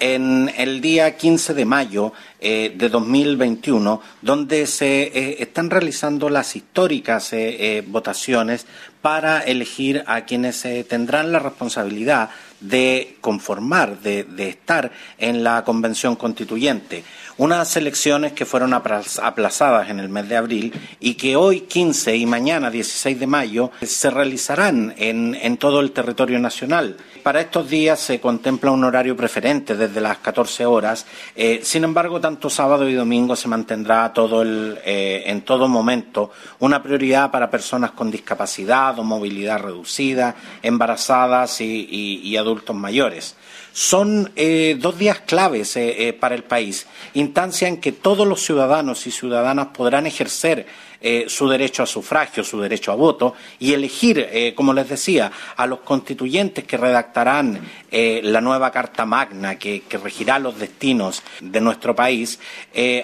[0.00, 6.56] en el día 15 de mayo eh, de 2021, donde se eh, están realizando las
[6.56, 8.66] históricas eh, votaciones
[9.02, 17.04] para elegir a quienes tendrán la responsabilidad de conformar, de, estar en la Convención Constituyente.
[17.38, 22.24] Unas elecciones que fueron aplazadas en el mes de abril y que hoy 15 y
[22.24, 26.96] mañana 16 de mayo se realizarán en, todo el territorio nacional.
[27.22, 31.04] Para estos días se contempla un horario preferente desde las 14 horas.
[31.34, 36.82] Eh, sin embargo, tanto sábado y domingo se mantendrá todo eh, en todo momento una
[36.82, 43.36] prioridad para personas con discapacidad o movilidad reducida, embarazadas y adultos mayores.
[43.76, 48.42] Son eh, dos días claves eh, eh, para el país, instancia en que todos los
[48.42, 50.66] ciudadanos y ciudadanas podrán ejercer
[50.98, 55.66] eh, su derecho a sufragio, su derecho a voto y elegir, como les decía, a
[55.66, 57.60] los constituyentes que redactarán
[57.92, 62.40] la nueva Carta Magna que, regirá los destinos de nuestro país,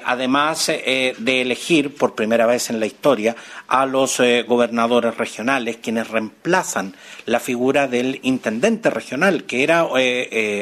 [0.05, 3.37] además de elegir por primera vez en la historia
[3.69, 9.87] a los gobernadores regionales, quienes reemplazan la figura del intendente regional, que era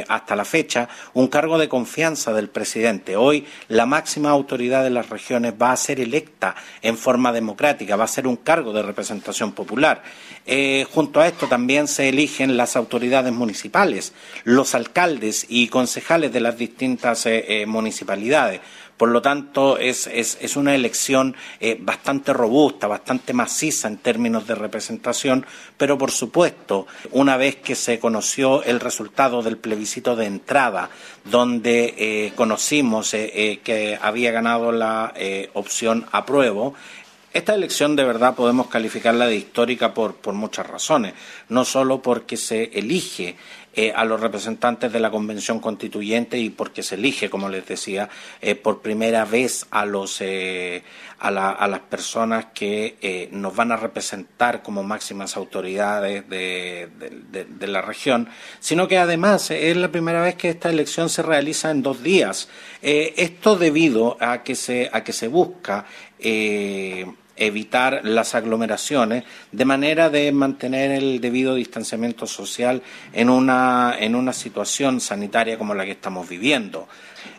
[0.08, 3.16] hasta la fecha un cargo de confianza del presidente.
[3.16, 8.05] Hoy la máxima autoridad de las regiones va a ser electa en forma democrática, va
[8.05, 10.03] a ser un cargo de representación popular.
[10.47, 14.12] Eh, junto a esto también se eligen las autoridades municipales,
[14.44, 18.61] los alcaldes y concejales de las distintas eh, eh, municipalidades.
[19.00, 21.34] Por lo tanto, es, es, una elección
[21.78, 25.47] bastante robusta, bastante maciza en términos de representación,
[25.78, 30.91] pero por supuesto, una vez que se conoció el resultado del plebiscito de entrada,
[31.25, 35.14] donde conocimos que había ganado la
[35.54, 36.75] opción apruebo,
[37.32, 41.14] esta elección de verdad podemos calificarla de histórica por, muchas razones,
[41.48, 43.36] no solo porque se elige
[43.72, 48.08] eh, a los representantes de la Convención Constituyente y porque se elige, como les decía,
[48.41, 50.82] eh, por primera vez a, los, eh,
[51.20, 58.28] a, las personas que nos van a representar como máximas autoridades de, de, la región,
[58.58, 62.48] sino que además es la primera vez que esta elección se realiza en dos días.
[62.82, 65.87] esto debido a que se, a que se busca
[67.40, 74.32] evitar las aglomeraciones, de manera de mantener el debido distanciamiento social en una, en una
[74.32, 76.86] situación sanitaria como la que estamos viviendo.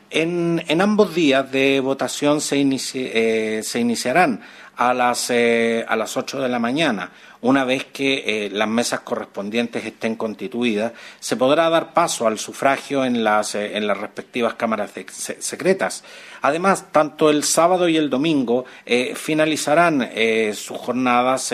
[0.09, 4.41] En, en ambos días de votación se, eh, se iniciarán
[4.77, 7.11] a las, eh, a las 8 de la mañana
[7.41, 13.03] una vez que eh, las mesas correspondientes estén constituidas, se podrá dar paso al sufragio
[13.03, 14.91] en las, eh, en las respectivas cámaras
[15.39, 16.03] secretas.
[16.43, 20.09] Además, tanto el sábado y el domingo eh, finalizarán
[20.53, 21.53] sus jornadas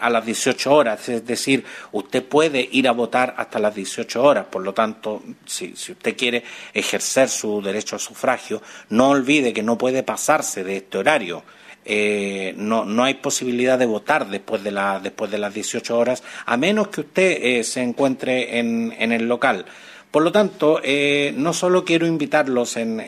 [0.00, 4.46] a las 18 horas, es decir, usted puede ir a votar hasta las 18 horas.
[4.46, 9.62] Por lo tanto, si, si usted quiere ejercer su derecho a sufragio, no olvide que
[9.62, 11.42] no puede pasarse de este horario.
[11.90, 16.22] Eh, no, no hay posibilidad de votar después de, la, después de las 18 horas,
[16.44, 19.64] a menos que usted eh, se encuentre en, en el local.
[20.10, 22.98] Por lo tanto, eh, no solo quiero invitarlos en,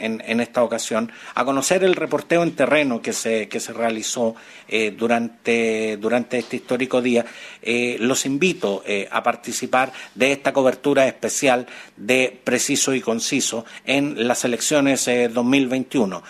[0.41, 4.37] esta ocasión a conocer el reporteo en terreno que se, realizó
[4.69, 5.95] eh, durante,
[6.39, 7.25] este histórico día,
[7.63, 11.67] eh, los invito a participar de esta cobertura especial
[11.97, 16.23] de Preciso y Conciso en las elecciones 2021.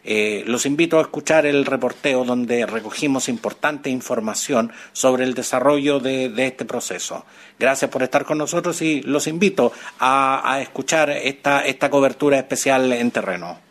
[0.46, 6.64] los invito a escuchar el reporteo donde recogimos importante información sobre el desarrollo de, este
[6.64, 7.24] proceso.
[7.58, 13.10] Gracias por estar con nosotros y los invito a escuchar esta, esta cobertura especial en
[13.10, 13.70] terreno.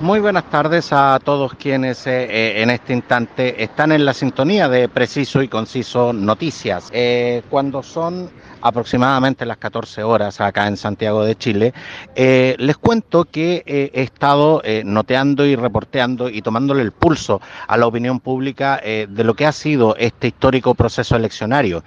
[0.00, 4.66] Muy buenas tardes a todos quienes eh, eh, en este instante están en la sintonía
[4.66, 6.88] de Preciso y Conciso Noticias.
[6.90, 8.30] Eh, cuando son
[8.62, 11.74] aproximadamente las 14 horas acá en Santiago de Chile,
[12.16, 18.20] les cuento que he estado noteando y reporteando y tomándole el pulso a la opinión
[18.20, 21.82] pública de lo que ha sido este histórico proceso eleccionario.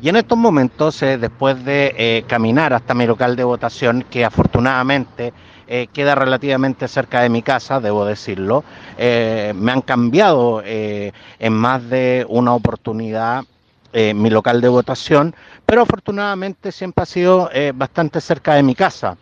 [0.00, 4.26] Y en estos momentos, eh, después de eh, caminar hasta mi local de votación, que
[4.26, 5.32] afortunadamente
[5.66, 8.62] eh, queda relativamente cerca de mi casa, debo decirlo,
[8.98, 13.44] me han cambiado en más de una oportunidad
[13.92, 15.34] mi local de votación,
[15.64, 19.16] pero afortunadamente siempre ha sido bastante cerca de mi casa.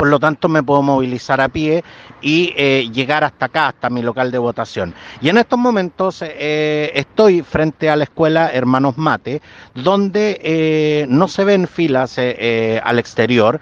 [0.00, 1.84] Por lo tanto me puedo movilizar a pie
[2.22, 4.94] y eh, llegar hasta acá, hasta mi local de votación.
[5.20, 9.42] Y en estos momentos eh, estoy frente a la escuela Hermanos Mate,
[9.74, 13.60] donde eh, no se ven filas al exterior,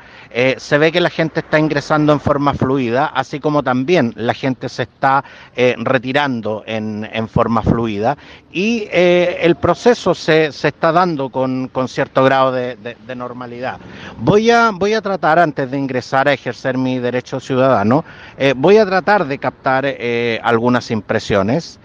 [0.59, 4.69] se ve que la gente está ingresando en forma fluida, así como también la gente
[4.69, 5.25] se está
[5.57, 8.17] retirando en, forma fluida
[8.53, 13.79] y el proceso se, se, está dando con, cierto grado de, de normalidad.
[14.19, 18.05] Voy a, voy a tratar antes de ingresar a ejercer mi derecho ciudadano,
[18.37, 21.79] eh, voy a tratar de captar eh, algunas impresiones.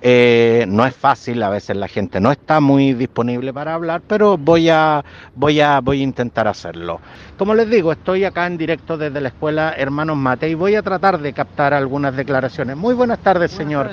[0.00, 4.38] Eh, no es fácil, a veces la gente no está muy disponible para hablar, pero
[4.38, 5.04] voy a,
[5.34, 7.00] voy a, voy a intentar hacerlo.
[7.36, 10.82] Como les digo, estoy acá en directo desde la escuela Hermanos Mate y voy a
[10.82, 12.76] tratar de captar algunas declaraciones.
[12.76, 13.90] Muy buenas tardes, señor.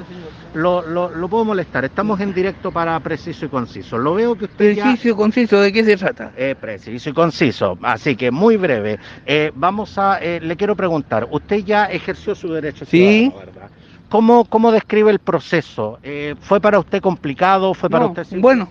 [0.53, 1.83] Lo, lo, puedo molestar.
[1.83, 3.97] Estamos en directo para preciso y conciso.
[3.97, 4.75] Lo veo que usted.
[4.75, 6.31] Preciso y conciso, ¿de qué se trata?
[6.37, 7.77] Eh, preciso y conciso.
[7.81, 8.97] Así que muy breve.
[9.25, 10.19] Eh, vamos a.
[10.21, 11.27] Eh, le quiero preguntar.
[11.29, 13.33] Usted ya ejerció su derecho sí.
[13.37, 13.69] ¿verdad?
[14.09, 15.99] ¿Cómo, ¿Cómo describe el proceso?
[16.03, 17.73] Eh, ¿Fue para usted complicado?
[17.73, 18.67] ¿Fue para usted Bueno,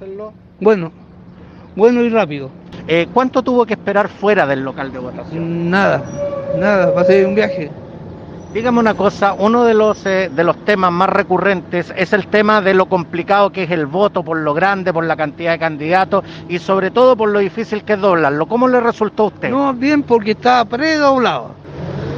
[0.61, 0.93] bueno,
[1.75, 2.51] bueno y rápido.
[2.87, 5.71] Eh, ¿Cuánto tuvo que esperar fuera del local de votación?
[5.71, 6.03] Nada,
[6.59, 7.71] nada, pasé un viaje.
[8.53, 12.61] Dígame una cosa, uno de los, eh, de los temas más recurrentes es el tema
[12.61, 16.25] de lo complicado que es el voto, por lo grande, por la cantidad de candidatos
[16.49, 18.47] y sobre todo por lo difícil que es doblarlo.
[18.47, 19.51] ¿Cómo le resultó a usted?
[19.51, 21.57] No, bien, porque estaba predoblado.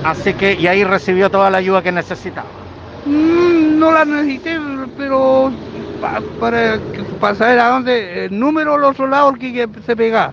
[0.05, 2.66] Así que, y ahí recibió toda la ayuda que necesitaba.
[3.07, 4.59] Mm, no la necesité,
[4.97, 5.53] pero
[6.41, 6.79] para,
[7.21, 10.33] para saber a dónde, el número los otro lado que se pega.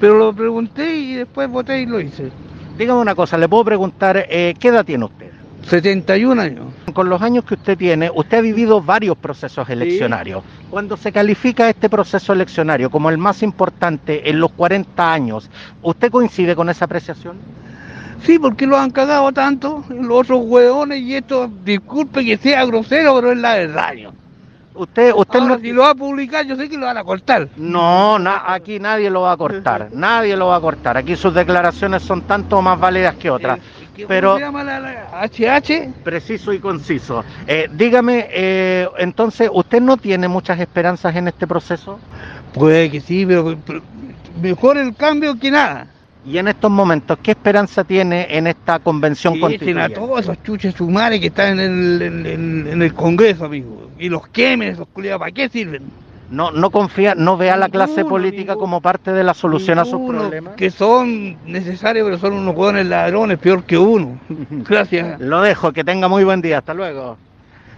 [0.00, 2.30] Pero lo pregunté y después voté y lo hice.
[2.78, 5.30] Dígame una cosa, le puedo preguntar, eh, ¿qué edad tiene usted?
[5.68, 6.66] 71 años.
[6.92, 10.44] Con los años que usted tiene, usted ha vivido varios procesos eleccionarios.
[10.70, 15.50] Cuando se califica este proceso eleccionario como el más importante en los 40 años,
[15.82, 17.38] ¿usted coincide con esa apreciación?
[18.24, 23.14] Sí, porque lo han cagado tanto, los otros hueones y esto, disculpe que sea grosero,
[23.16, 23.92] pero es la verdad.
[24.74, 25.58] Usted, usted no...
[25.58, 27.48] si lo va a publicar, yo sé que lo van a cortar.
[27.56, 28.16] No,
[28.46, 30.96] aquí nadie lo va a cortar, nadie lo va a cortar.
[30.96, 33.60] Aquí sus declaraciones son tanto más válidas que otras.
[33.94, 36.02] ¿Cómo pero se llama la, HH?
[36.02, 37.24] Preciso y conciso.
[37.46, 42.00] Eh, dígame, eh, entonces, ¿usted no tiene muchas esperanzas en este proceso?
[42.52, 43.56] Puede que sí, pero
[44.42, 45.86] mejor el cambio que nada.
[46.26, 49.82] Y en estos momentos, ¿qué esperanza tiene en esta convención constituyente?
[49.82, 53.90] a todos esos chuches sumares que están en el, en, el Congreso, amigo.
[53.98, 55.82] Y los quemen, esos culiados, ¿para qué sirven?
[56.30, 59.84] No, no confía, no ve a la clase política como parte de la solución a
[59.84, 60.54] sus problemas.
[60.54, 64.18] Que son necesarios, pero son unos jóvenes ladrones, peor que uno.
[64.50, 65.20] Gracias.
[65.20, 66.58] Lo dejo, que tenga muy buen día.
[66.58, 67.18] Hasta luego.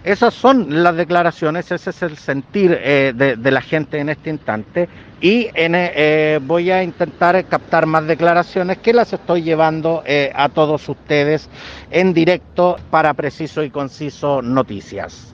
[0.03, 4.87] Esas son las declaraciones, ese es el sentir eh, de, la gente en este instante
[5.19, 10.87] y eh, voy a intentar captar más declaraciones que las estoy llevando eh, a todos
[10.87, 11.49] ustedes
[11.91, 15.33] en directo para Preciso y Conciso Noticias.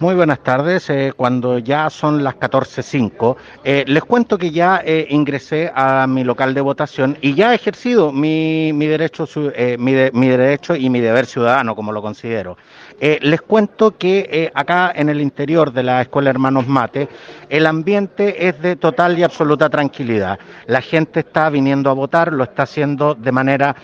[0.00, 0.90] Muy buenas tardes.
[0.90, 6.24] Eh, cuando ya son las 14.05, eh, les cuento que ya eh, ingresé a mi
[6.24, 11.26] local de votación y ya he ejercido mi, derecho, eh, mi, derecho y mi deber
[11.26, 12.56] ciudadano, como lo considero.
[13.00, 17.08] Les cuento que acá en el interior de la Escuela Hermanos Mate,
[17.48, 20.38] el ambiente es de total y absoluta tranquilidad.
[20.66, 23.76] La gente está viniendo a votar, lo está haciendo de manera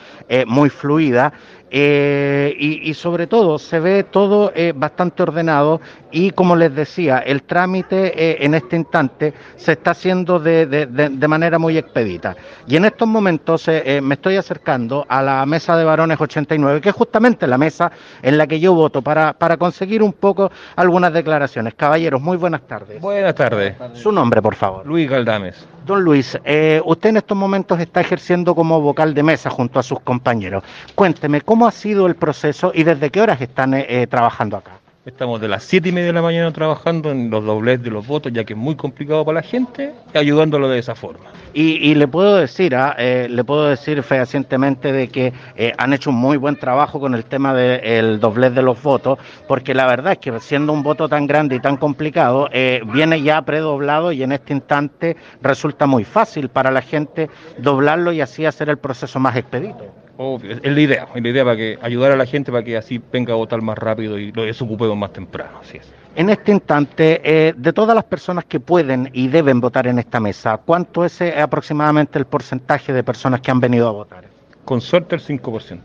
[0.46, 1.32] muy fluida.
[1.72, 5.80] Eh, y, sobre todo se ve todo eh, bastante ordenado
[6.10, 11.28] y como les decía, el trámite eh, en este instante se está haciendo de, de,
[11.28, 12.36] manera muy expedita.
[12.66, 16.94] Y en estos momentos me estoy acercando a la mesa de varones 89, que es
[16.94, 21.74] justamente la mesa en la que yo voto para, para conseguir un poco algunas declaraciones.
[21.74, 23.00] Caballeros, muy buenas tardes.
[23.00, 23.76] Buenas tardes.
[23.94, 24.84] Su nombre, por favor.
[24.84, 25.66] Luis Galdames.
[25.86, 26.36] Don Luis,
[26.84, 30.64] usted en estos momentos está ejerciendo como vocal de mesa junto a sus compañeros.
[30.94, 34.56] Cuénteme, ¿cómo ¿Cómo ha sido el proceso y desde qué horas están eh, eh, trabajando
[34.56, 34.79] acá?
[35.06, 38.06] Estamos de las siete y media de la mañana trabajando en los dobles de los
[38.06, 41.24] votos, ya que es muy complicado para la gente, ayudándolo de esa forma.
[41.54, 42.94] Y, le puedo decir, ¿ah?
[42.98, 45.32] eh, le puedo decir fehacientemente de que
[45.78, 49.72] han hecho un muy buen trabajo con el tema del doblez de los votos, porque
[49.72, 52.50] la verdad es que siendo un voto tan grande y tan complicado,
[52.92, 58.20] viene ya predoblado y en este instante resulta muy fácil para la gente doblarlo y
[58.20, 59.99] así hacer el proceso más expedito
[60.42, 63.00] es la idea, es la idea para que ayudar a la gente para que así
[63.10, 65.90] venga a votar más rápido y lo desocupemos más temprano, así es.
[66.14, 70.20] En este instante, eh, de todas las personas que pueden y deben votar en esta
[70.20, 74.24] mesa, ¿cuánto es eh, aproximadamente el porcentaje de personas que han venido a votar?
[74.64, 75.78] Con suerte el 5%.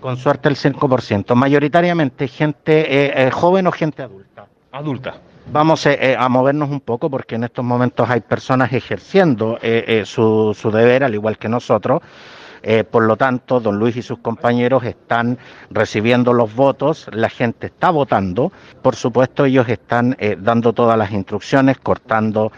[0.00, 1.34] Con suerte el 5%.
[1.34, 4.46] Mayoritariamente gente eh, joven o gente adulta.
[4.70, 5.14] Adulta.
[5.50, 9.58] Vamos a movernos un poco porque en estos momentos hay personas ejerciendo
[10.04, 12.02] su, su deber, al igual que nosotros.
[12.62, 15.38] Eh, por lo tanto, don Luis y sus compañeros están
[15.70, 18.52] recibiendo los votos, la gente está votando,
[18.82, 22.52] por supuesto ellos están eh, dando todas las instrucciones, cortando,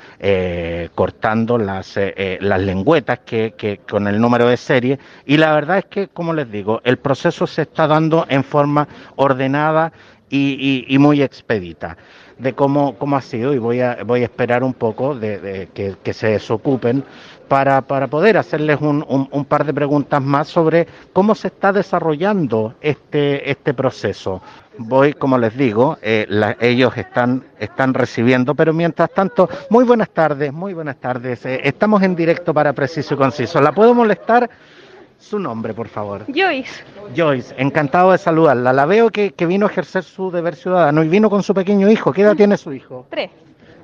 [0.95, 1.99] cortando las,
[2.41, 4.99] las lengüetas que, que con el número de serie.
[5.27, 8.87] Y la verdad es que, como les digo, el proceso se está dando en forma
[9.17, 9.93] ordenada
[10.33, 11.97] y, muy expedita
[12.43, 16.13] de cómo, cómo ha sido y voy a, voy a esperar un poco de, que,
[16.13, 17.05] se desocupen
[17.47, 22.75] para, para poder hacerles un, un, par de preguntas más sobre cómo se está desarrollando
[22.81, 24.43] este, este proceso.
[24.79, 26.27] Voy, como les digo, eh,
[26.59, 31.47] ellos están, están recibiendo, pero mientras tanto, muy buenas tardes, muy buenas tardes.
[31.47, 33.61] Eh, estamos en directo para Preciso y Conciso.
[33.61, 34.51] ¿La puedo molestar?
[35.23, 36.25] Su nombre, por favor.
[36.27, 36.83] Joyce.
[37.17, 38.73] Joyce, encantado de saludarla.
[38.73, 42.13] La veo que, vino a ejercer su deber ciudadano y vino con su pequeño hijo.
[42.13, 43.07] ¿Qué edad tiene su hijo?
[43.09, 43.31] Tres.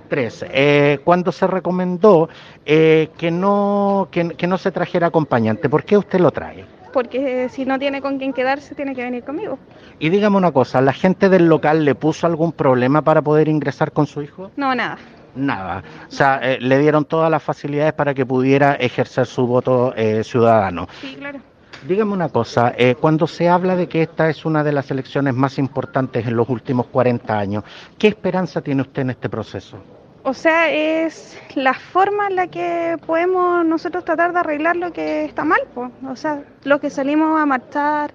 [0.09, 0.45] Tres.
[0.51, 2.29] Eh, cuando se recomendó
[2.67, 6.65] eh, que, no, que, no se trajera acompañante, ¿por qué usted lo trae?
[6.93, 9.59] Porque si no tiene con quién quedarse, tiene que venir conmigo.
[10.01, 13.93] Y dígame una cosa, ¿la gente del local le puso algún problema para poder ingresar
[13.93, 14.51] con su hijo?
[14.57, 14.99] No, nada
[15.35, 15.83] nada.
[16.09, 20.23] O sea, eh, le dieron todas las facilidades para que pudiera ejercer su voto eh,
[20.25, 20.89] ciudadano.
[21.01, 21.41] Sí, claro.
[21.87, 25.33] Dígame una cosa, eh, cuando se habla de que esta es una de las elecciones
[25.35, 27.63] más importantes en los últimos 40 años,
[27.97, 29.79] ¿qué esperanza tiene usted en este proceso?
[30.25, 35.25] O sea, es la forma en la que podemos nosotros tratar de arreglar lo que
[35.25, 35.61] está mal.
[35.73, 35.91] Pues.
[36.07, 38.13] O sea, lo que salimos a marchar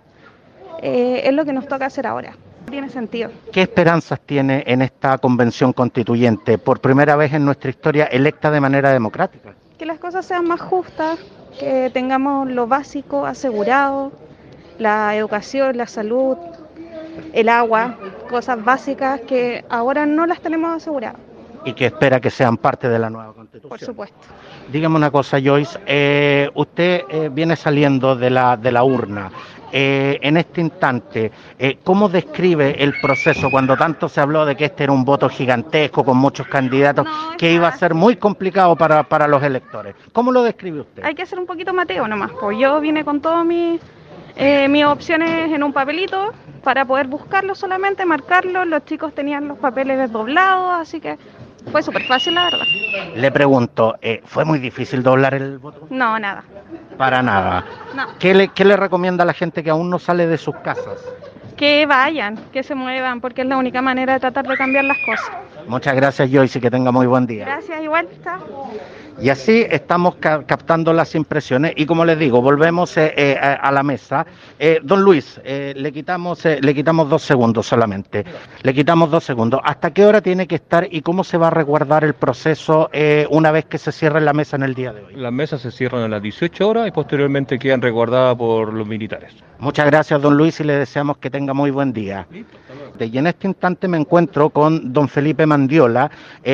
[0.81, 2.35] es lo que nos toca hacer ahora
[2.73, 3.29] tiene sentido.
[3.51, 8.59] ¿Qué esperanzas tiene en esta convención constituyente, por primera vez en nuestra historia electa de
[8.59, 9.53] manera democrática?
[9.77, 11.19] Que las cosas sean más justas,
[11.59, 14.11] que tengamos lo básico asegurado,
[14.79, 16.35] la educación, la salud,
[17.31, 17.95] el agua,
[18.27, 21.21] cosas básicas que ahora no las tenemos aseguradas.
[21.65, 23.69] Y que espera que sean parte de la nueva constitución.
[23.69, 24.17] Por supuesto.
[24.71, 25.79] Dígame una cosa, Joyce.
[25.85, 29.31] Eh, usted eh, viene saliendo de la, de la urna.
[29.75, 34.65] Eh, en este instante, eh, ¿cómo describe el proceso cuando tanto se habló de que
[34.65, 37.07] este era un voto gigantesco con muchos candidatos,
[37.39, 39.95] que iba a ser muy complicado para, para los electores?
[40.11, 41.03] ¿Cómo lo describe usted?
[41.03, 43.81] Hay que ser un poquito mateo nomás, pues yo vine con todas mis,
[44.35, 49.57] eh, mis opciones en un papelito para poder buscarlo solamente, marcarlo, los chicos tenían los
[49.57, 51.17] papeles desdoblados, así que
[51.71, 52.65] fue súper fácil, la verdad.
[53.15, 55.87] Le pregunto, eh, ¿fue muy difícil doblar el voto?
[55.89, 56.43] No, nada.
[56.97, 57.65] Para nada.
[57.95, 58.07] No.
[58.19, 61.03] ¿Qué, le, ¿Qué le recomienda a la gente que aún no sale de sus casas?
[61.57, 64.97] Que vayan, que se muevan, porque es la única manera de tratar de cambiar las
[65.05, 65.31] cosas.
[65.67, 67.45] Muchas gracias, Joyce, y que tenga muy buen día.
[67.45, 68.07] Gracias, igual.
[68.11, 68.39] está.
[69.21, 73.83] Y así estamos captando las impresiones y como les digo, volvemos eh, eh, a la
[73.83, 74.25] mesa.
[74.59, 78.25] Eh, don Luis, le, quitamos, le quitamos dos segundos solamente.
[78.61, 79.61] Le quitamos dos segundos.
[79.63, 82.89] ¿Hasta qué hora tiene que estar y cómo se va a resguardar el proceso
[83.29, 85.15] una vez que se cierre la mesa en el día de hoy?
[85.15, 89.33] Las mesas se cierran a las 18 horas y posteriormente quedan resguardadas por los militares.
[89.59, 92.27] Muchas gracias, don Luis, y le deseamos que tenga muy buen día.
[92.99, 96.11] Y en este instante me encuentro con don Felipe Mandiola,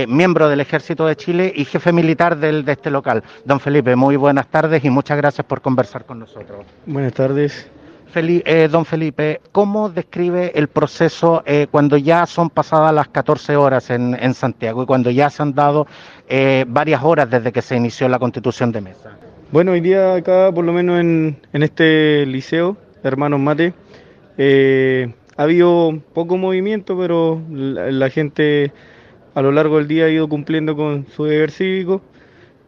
[0.07, 3.23] miembro del Ejército de Chile y jefe militar de de este local.
[3.45, 6.65] Don Felipe, muy buenas tardes y muchas gracias por conversar con nosotros.
[6.85, 7.69] Buenas tardes.
[8.15, 13.91] Eh, don Felipe, ¿cómo describe el proceso eh, cuando ya son pasadas las 14 horas
[13.91, 15.85] en, Santiago y cuando ya se han dado
[16.27, 19.11] eh, varias horas desde que se inició la constitución de mesa?
[19.51, 23.73] Bueno, hoy día acá, por lo menos en, este liceo, Hermanos Mate,
[25.37, 28.71] ha habido poco movimiento, pero la, la, gente
[29.35, 32.01] a lo largo del día ha ido cumpliendo con su deber cívico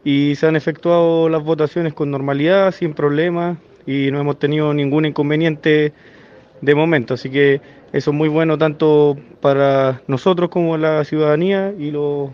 [0.03, 5.05] y se han efectuado las votaciones con normalidad, sin problemas y no hemos tenido ningún
[5.05, 5.93] inconveniente
[6.61, 7.13] de momento.
[7.13, 7.61] Así que
[7.93, 12.31] eso es muy bueno tanto para nosotros como la ciudadanía y los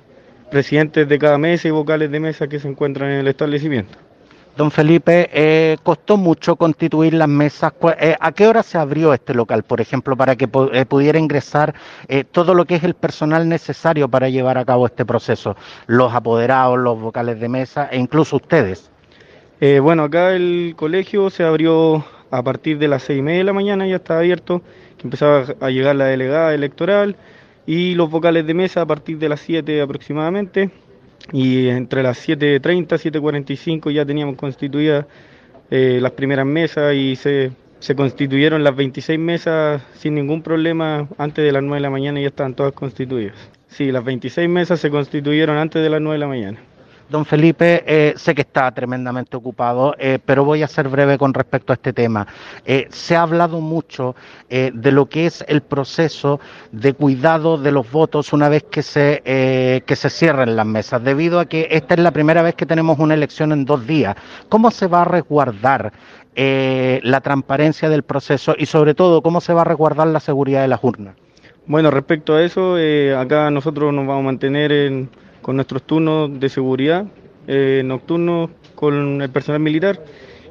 [0.51, 3.97] presidentes de cada mesa y vocales de mesa que se encuentran en el establecimiento.
[4.57, 7.73] Don Felipe, eh, ¿costó mucho constituir las mesas?
[7.99, 11.75] Eh, ¿A qué hora se abrió este local, por ejemplo, para que eh, pudiera ingresar
[12.31, 15.55] todo lo que es el personal necesario para llevar a cabo este proceso?
[15.85, 18.89] Los apoderados, los vocales de mesa e incluso ustedes.
[19.61, 23.53] bueno, acá el colegio se abrió a partir de las seis y media de la
[23.53, 24.63] mañana, ya está abierto,
[24.97, 27.15] que empezaba a llegar la delegada electoral
[27.67, 30.71] y los vocales de mesa a partir de las siete aproximadamente
[31.31, 35.05] y entre las 7.30 y 7.45 ya teníamos constituidas
[35.69, 41.43] eh, las primeras mesas y se, se, constituyeron las 26 mesas sin ningún problema antes
[41.43, 43.35] de las 9 de la mañana y ya estaban todas constituidas.
[43.67, 46.59] Sí, las 26 mesas se constituyeron antes de las 9 de la mañana.
[47.09, 51.33] Don Felipe, eh, sé que está tremendamente ocupado, eh, pero voy a ser breve con
[51.33, 52.27] respecto a este tema.
[52.65, 54.15] Eh, se ha hablado mucho
[54.49, 56.39] de lo que es el proceso
[56.71, 59.21] de cuidado de los votos una vez que se,
[59.85, 62.97] que se cierren las mesas, debido a que esta es la primera vez que tenemos
[62.97, 64.15] una elección en dos días.
[64.47, 65.91] ¿Cómo se va a resguardar
[66.39, 70.61] eh, la transparencia del proceso y sobre todo cómo se va a resguardar la seguridad
[70.61, 71.15] de las urnas.
[71.65, 75.07] Bueno, respecto a eso, eh, acá nosotros nos vamos a mantener
[75.47, 77.05] con nuestros turnos de seguridad
[77.47, 80.03] eh, nocturnos con el personal militar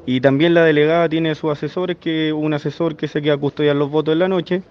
[0.07, 3.75] y también la delegada tiene sus asesores, que un asesor que se queda a custodiar
[3.75, 4.63] los votos en la noche,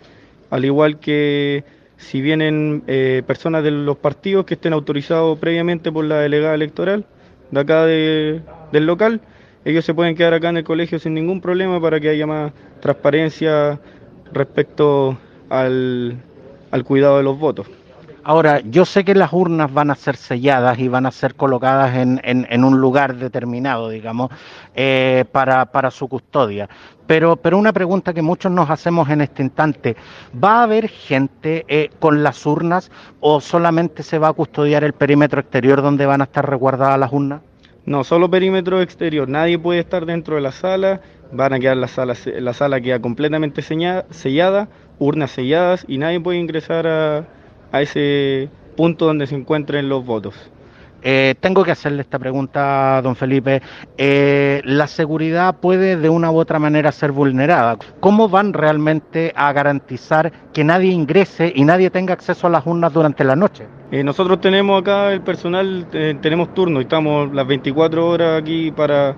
[0.51, 1.63] al igual que
[1.97, 7.07] si vienen eh, personas de los partidos que estén autorizados previamente por la delegada electoral
[7.53, 8.43] de acá del
[8.85, 9.21] local,
[9.65, 12.53] ellos se pueden quedar acá en el colegio sin ningún problema para que haya más
[12.81, 13.79] transparencia
[14.33, 15.17] respecto
[15.51, 16.17] al,
[16.73, 17.69] al cuidado de los votos.
[18.29, 21.95] Ahora, yo sé que las urnas van a ser selladas y van a ser colocadas
[21.95, 24.33] en, un lugar determinado, digamos,
[24.75, 26.69] eh, para, para, su custodia.
[27.07, 29.95] Pero, pero una pregunta que muchos nos hacemos en este instante,
[30.43, 32.91] ¿va a haber gente eh, con las urnas
[33.21, 37.13] o solamente se va a custodiar el perímetro exterior donde van a estar resguardadas las
[37.13, 37.43] urnas?
[37.85, 41.87] No, solo perímetro exterior, nadie puede estar dentro de la sala, van a quedar la
[41.87, 44.69] sala, la sala queda completamente sellada,
[44.99, 47.36] urnas selladas y nadie puede ingresar a
[47.77, 50.35] a ese punto donde se encuentren los votos.
[51.03, 53.63] Eh, tengo que hacerle esta pregunta, don Felipe.
[53.97, 57.77] Eh, la seguridad puede de una u otra manera ser vulnerada.
[58.01, 62.93] ¿Cómo van realmente a garantizar que nadie ingrese y nadie tenga acceso a las urnas
[62.93, 63.67] durante la noche?
[63.93, 65.87] Eh, nosotros tenemos acá el personal,
[66.21, 69.15] tenemos turno y estamos las 24 horas aquí para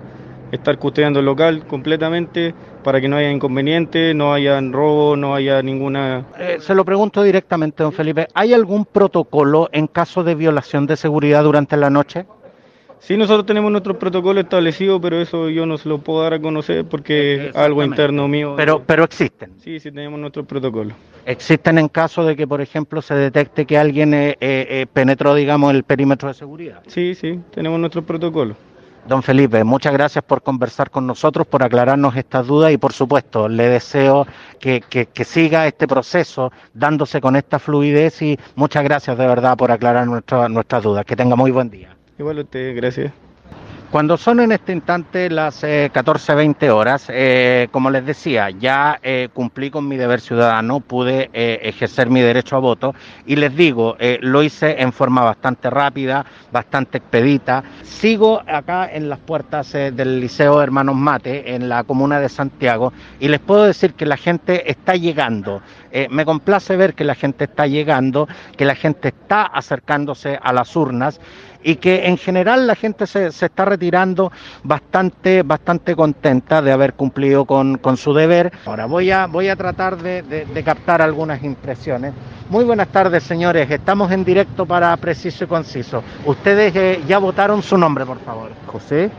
[0.51, 5.61] estar custodiando el local completamente para que no haya inconvenientes, no haya robo, no haya
[5.61, 6.25] ninguna...
[6.37, 10.97] Eh, se lo pregunto directamente, don Felipe, ¿hay algún protocolo en caso de violación de
[10.97, 12.25] seguridad durante la noche?
[12.99, 16.39] Sí, nosotros tenemos nuestro protocolo establecido, pero eso yo no se lo puedo dar a
[16.39, 18.55] conocer porque es algo interno mío.
[18.57, 19.53] Pero, pero existen.
[19.63, 20.93] Sí, sí tenemos nuestro protocolo.
[21.25, 25.73] ¿Existen en caso de que, por ejemplo, se detecte que alguien eh, eh, penetró, digamos,
[25.73, 26.81] el perímetro de seguridad?
[26.87, 28.55] Sí, sí, tenemos nuestro protocolo.
[29.09, 33.49] Don Felipe, muchas gracias por conversar con nosotros, por aclararnos estas dudas y por supuesto
[33.49, 34.27] le deseo
[34.59, 34.83] que,
[35.25, 40.83] siga este proceso dándose con esta fluidez y muchas gracias de verdad por aclarar nuestras
[40.83, 41.05] dudas.
[41.05, 41.97] Que tenga muy buen día.
[42.19, 43.11] Igual usted, gracias.
[43.91, 49.29] Cuando son en este instante las 14.20 eh, horas, eh, como les decía, ya eh,
[49.33, 52.93] cumplí con mi deber ciudadano, pude ejercer mi derecho a voto
[53.25, 57.63] y les digo, lo hice en forma bastante rápida, bastante expedita.
[57.81, 63.27] Sigo acá en las puertas del Liceo Hermanos Mate, en la comuna de Santiago, y
[63.27, 65.63] les puedo decir que la gente está llegando.
[66.09, 70.75] Me complace ver que la gente está llegando, que la gente está acercándose a las
[70.75, 71.19] urnas
[71.63, 74.31] y que en general la gente se, se está retirando
[74.63, 78.51] bastante, bastante contenta de haber cumplido con, con su deber.
[78.65, 82.13] Ahora voy a, voy a tratar de, de, captar algunas impresiones.
[82.49, 83.69] Muy buenas tardes, señores.
[83.69, 86.03] Estamos en directo para Preciso y Conciso.
[86.25, 88.51] Ustedes eh, ya votaron su nombre, por favor.
[88.67, 89.09] José.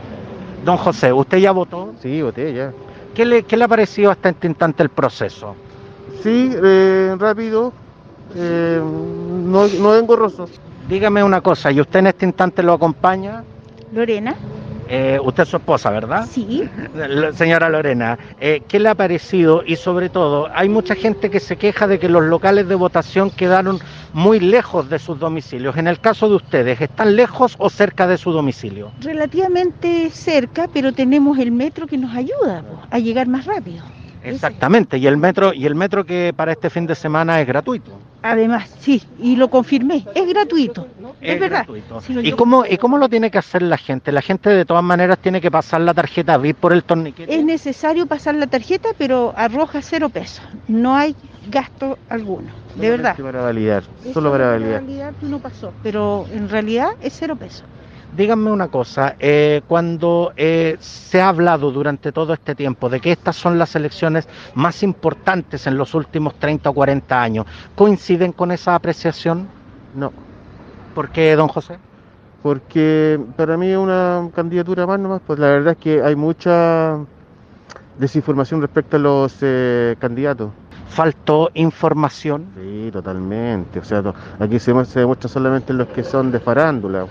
[0.65, 1.95] Don José, ¿usted ya votó?
[2.01, 2.71] Sí, voté ya.
[3.15, 5.55] ¿Qué le, qué le ha parecido hasta este instante el proceso?
[6.23, 7.73] Sí, eh, rápido,
[8.35, 10.47] eh, no, no engorroso.
[10.87, 13.43] Dígame una cosa, ¿y usted en este instante lo acompaña?
[13.93, 14.35] Lorena.
[14.93, 16.27] Eh, usted es su esposa, ¿verdad?
[16.29, 16.69] Sí.
[17.35, 19.63] Señora Lorena, eh, ¿qué le ha parecido?
[19.65, 23.29] Y sobre todo, hay mucha gente que se queja de que los locales de votación
[23.29, 23.79] quedaron
[24.11, 25.77] muy lejos de sus domicilios.
[25.77, 28.91] En el caso de ustedes, ¿están lejos o cerca de su domicilio?
[28.99, 33.85] Relativamente cerca, pero tenemos el metro que nos ayuda a llegar más rápido.
[34.23, 37.91] Exactamente, y el metro y el metro que para este fin de semana es gratuito.
[38.23, 40.87] Además, sí, y lo confirmé, es gratuito.
[41.19, 41.65] Es, verdad.
[42.21, 44.11] ¿Y, cómo, ¿Y cómo lo tiene que hacer la gente?
[44.11, 47.33] La gente de todas maneras tiene que pasar la tarjeta VIP por el torniquete.
[47.33, 50.45] Es necesario pasar la tarjeta, pero arroja cero pesos.
[50.67, 51.15] No hay
[51.49, 53.15] gasto alguno, de verdad.
[53.17, 54.81] Para validar, solo para validar.
[54.81, 57.63] validar no pasó, pero en realidad es cero pesos.
[58.15, 63.13] Díganme una cosa, eh, cuando eh, se ha hablado durante todo este tiempo de que
[63.13, 68.51] estas son las elecciones más importantes en los últimos 30 o 40 años, ¿coinciden con
[68.51, 69.47] esa apreciación?
[69.95, 70.11] No.
[70.93, 71.79] ¿Por qué, don José?
[72.43, 76.97] Porque para mí es una candidatura más nomás, pues la verdad es que hay mucha
[77.97, 80.51] desinformación respecto a los eh, candidatos.
[80.89, 82.47] ¿Faltó información?
[82.57, 83.79] Sí, totalmente.
[83.79, 84.03] O sea,
[84.37, 87.05] aquí se, se demuestra solamente los que son de farándula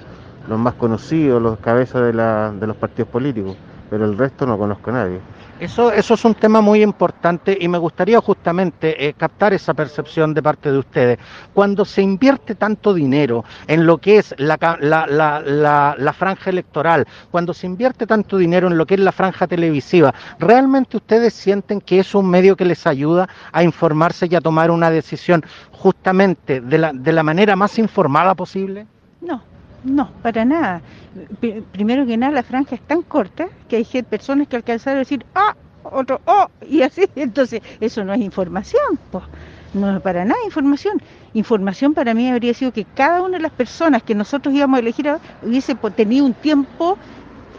[0.49, 3.57] los más conocidos, los cabezas de, la, de los partidos políticos,
[3.89, 5.21] pero el resto no conozco a nadie.
[5.61, 10.33] Eso, eso es un tema muy importante y me gustaría justamente eh, captar esa percepción
[10.33, 11.19] de parte de ustedes.
[11.53, 17.07] Cuando se invierte tanto dinero en lo que es la, la, la, la, franja electoral,
[17.31, 21.83] cuando se invierte tanto dinero en lo que es la franja televisiva, ¿realmente ustedes sienten
[21.83, 26.63] que es un medio que les ayuda a informarse y a tomar una decisión justamente
[26.63, 28.87] de la, de la manera más informada posible?
[29.21, 29.43] No,
[29.83, 30.83] No, para nada.
[31.41, 35.01] P- Primero que nada, la franja es tan corta que hay personas que alcanzaron a
[35.01, 37.05] decir, ah, otro, oh, y así.
[37.15, 39.25] Entonces, eso no es información, pues.
[39.73, 40.95] No es para nada información.
[41.33, 44.81] Información para mí habría sido que cada una de las personas que nosotros íbamos a
[44.81, 46.99] elegir hubiese tenido un tiempo,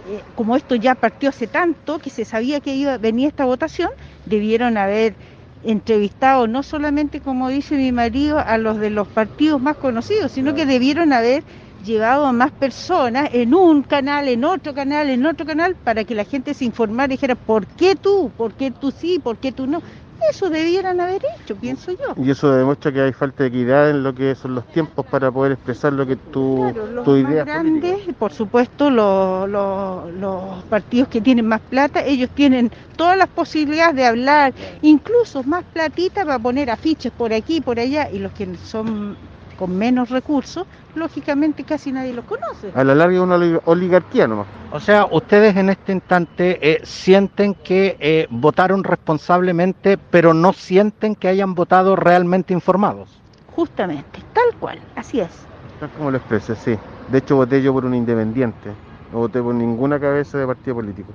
[0.03, 3.89] eh, como esto ya partió hace tanto, que se sabía que iba venía esta votación,
[4.25, 5.17] debieron haber
[5.61, 10.53] entrevistado no solamente, como dice mi marido, a los de los partidos más conocidos, sino
[10.53, 11.45] que debieron haber
[11.81, 16.15] llevado a más personas en un canal, en otro canal, en otro canal, para que
[16.15, 18.31] la gente se informara y dijera, ¿por qué tú?
[18.35, 19.19] ¿Por qué tú sí?
[19.19, 19.81] ¿Por qué tú no?
[20.29, 22.23] Eso debieran haber hecho, pienso yo.
[22.23, 25.31] Y eso demuestra que hay falta de equidad en lo que son los tiempos para
[25.31, 27.43] poder expresar lo que tú, Claro, los tu idea.
[27.43, 33.29] grandes, por supuesto, los, los- los partidos que tienen más plata, ellos tienen todas las
[33.29, 38.19] posibilidades de hablar, incluso más platita para poner afiches por aquí y por allá, y
[38.19, 39.17] los que son
[39.55, 40.65] con menos recursos,
[40.95, 42.71] lógicamente casi nadie los conoce.
[42.77, 44.47] A la larga es una oli- oligarquía nomás.
[44.71, 51.15] O sea, ustedes en este instante eh, sienten que eh, votaron responsablemente, pero no sienten
[51.15, 53.21] que hayan votado realmente informados.
[53.47, 55.47] Justamente, tal cual, así es.
[55.79, 56.75] Tal como lo expresé, sí.
[57.07, 58.69] De hecho, voté yo por un independiente.
[59.11, 61.13] No voté por ninguna cabeza de partido político.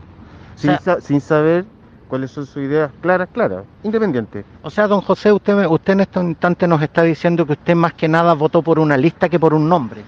[0.57, 1.67] Sin, sea- sa- sin saber
[2.09, 3.64] cuáles son sus ideas claras, claras.
[3.83, 4.45] Independiente.
[4.62, 7.95] O sea, don José, usted, usted en este instante nos está diciendo que usted más
[7.95, 10.03] que nada votó por una lista que por un nombre.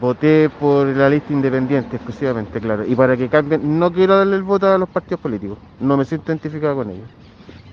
[0.00, 2.84] Voté por la lista independiente exclusivamente, claro.
[2.86, 5.58] Y para que cambien, no quiero darle el voto a los partidos políticos.
[5.80, 7.08] No me siento identificado con ellos.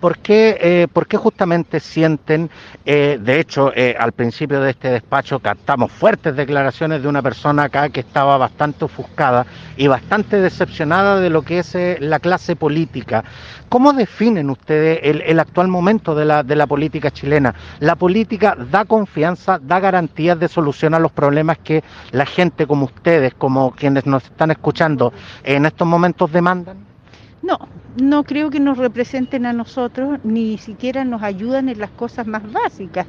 [0.06, 2.52] ¿Por qué, eh, por qué justamente sienten,
[2.86, 7.63] eh, de hecho, eh, al principio de este despacho captamos fuertes declaraciones de una persona
[7.63, 12.56] acá que estaba bastante ofuscada y bastante decepcionada de lo que es eh, la clase
[12.56, 13.24] política?
[13.68, 17.56] ¿Cómo definen ustedes el, el actual momento de la, de la política chilena?
[17.80, 22.86] ¿La política da confianza, da garantías de solución a los problemas que la gente como
[22.86, 25.13] ustedes, como quienes nos están escuchando,
[25.44, 26.94] en estos momentos demandan?
[27.41, 27.60] No,
[28.02, 32.43] no creo que nos representen a nosotros, ni siquiera nos ayudan en las cosas más
[32.52, 33.06] básicas.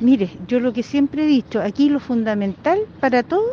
[0.00, 3.44] Mire, yo lo que siempre he dicho, aquí lo fundamental para todo,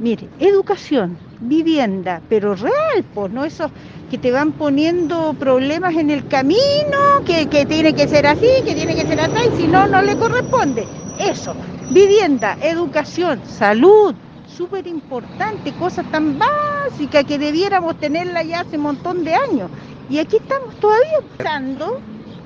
[0.00, 3.70] mire, educación, vivienda, pero real, pues no esos
[4.10, 8.74] que te van poniendo problemas en el camino, que, que tiene que ser así, que
[8.74, 10.86] tiene que ser así, y si no, no le corresponde.
[11.18, 11.54] Eso,
[11.90, 14.14] vivienda, educación, salud,
[14.56, 19.70] súper importante, cosas tan básicas que debiéramos tenerla ya hace un montón de años.
[20.06, 22.04] Y aquí estamos todavía pensando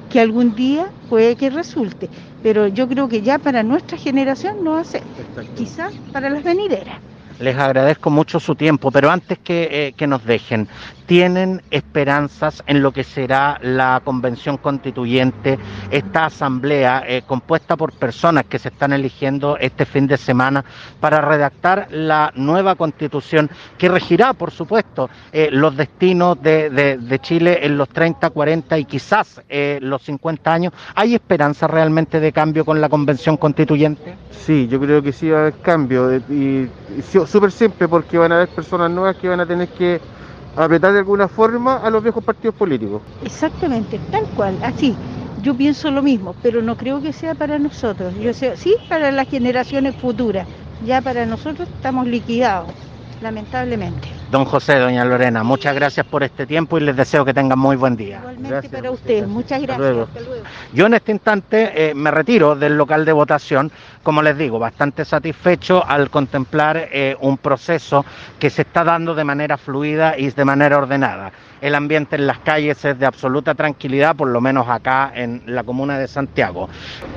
[0.09, 4.77] que algún día puede que resulte, pero yo creo que ya para nuestra generación no
[4.79, 5.07] hace,
[5.53, 7.03] quizás para las venideras.
[7.41, 10.67] Les agradezco mucho su tiempo, pero antes que, eh, que nos dejen,
[11.07, 15.59] ¿tienen esperanzas en lo que será la convención constituyente,
[15.91, 20.65] esta asamblea eh, compuesta por personas que se están eligiendo este fin de semana
[21.01, 23.49] para redactar la nueva constitución
[23.79, 28.85] que regirá, por supuesto, eh, los destinos de, de- Chile en los 30, 40 y
[28.85, 30.73] quizás eh, los 50 años?
[30.95, 34.15] ¿Hay esperanza realmente de cambio con la convención constituyente?
[34.31, 36.17] Sí, yo creo que sí va a haber cambio.
[36.31, 40.03] Y, y súper simple porque van a haber personas nuevas que van a tener que
[40.55, 43.05] apretar de alguna forma a los viejos partidos políticos.
[43.21, 45.01] Exactamente, tal cual, así.
[45.35, 48.15] Yo pienso lo mismo, pero no creo que sea para nosotros.
[48.15, 50.49] Yo sé, sí para las generaciones futuras.
[50.79, 52.77] Ya para nosotros estamos liquidados,
[53.21, 54.09] lamentablemente.
[54.31, 57.77] Don José, doña Lorena, muchas gracias por este tiempo y les deseo que tengan muy
[57.77, 58.19] buen día.
[58.19, 59.21] Igualmente Gracias, para muchas ustedes.
[59.21, 59.35] gracias.
[59.35, 59.79] Muchas Hasta gracias.
[59.79, 60.03] luego.
[60.03, 60.45] Hasta luego.
[60.73, 65.05] Yo en este instante eh, me retiro del local de votación, como les digo, bastante
[65.05, 68.05] satisfecho al contemplar eh, un proceso
[68.39, 71.33] que se está dando de manera fluida y de manera ordenada.
[71.61, 75.65] El ambiente en las calles es de absoluta tranquilidad, por lo menos acá en la
[75.65, 76.69] comuna de Santiago.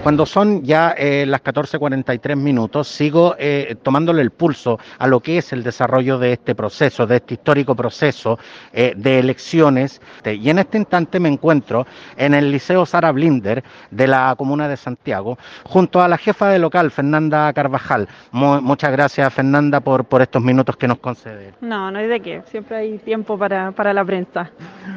[0.04, 5.38] Cuando son ya eh, las 14.43 minutos, sigo eh, tomándole el pulso a lo que
[5.38, 8.40] es el desarrollo de este proceso, de este histórico proceso
[8.74, 10.02] eh, de elecciones.
[10.26, 11.86] Y en este instante me encuentro
[12.18, 16.60] en el Liceo Sara Blinder de la comuna de Santiago, junto a la jefa de
[16.60, 18.08] local, Fernanda Carvajal.
[18.32, 21.54] Mu- muchas gracias, Fernanda, por, por estos minutos que nos concede.
[21.62, 22.42] No, no hay de qué.
[22.48, 24.31] Siempre hay tiempo para, para la prensa.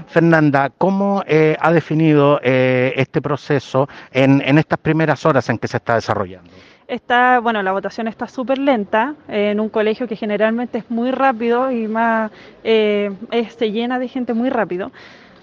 [0.09, 5.69] Fernanda, ¿cómo eh, ha definido eh, este proceso en, en estas primeras horas en que
[5.69, 6.51] se está desarrollando?
[6.87, 11.11] Está, bueno, la votación está súper lenta eh, en un colegio que generalmente es muy
[11.11, 12.31] rápido y más
[12.63, 14.93] eh, es- se llena de gente muy rápido.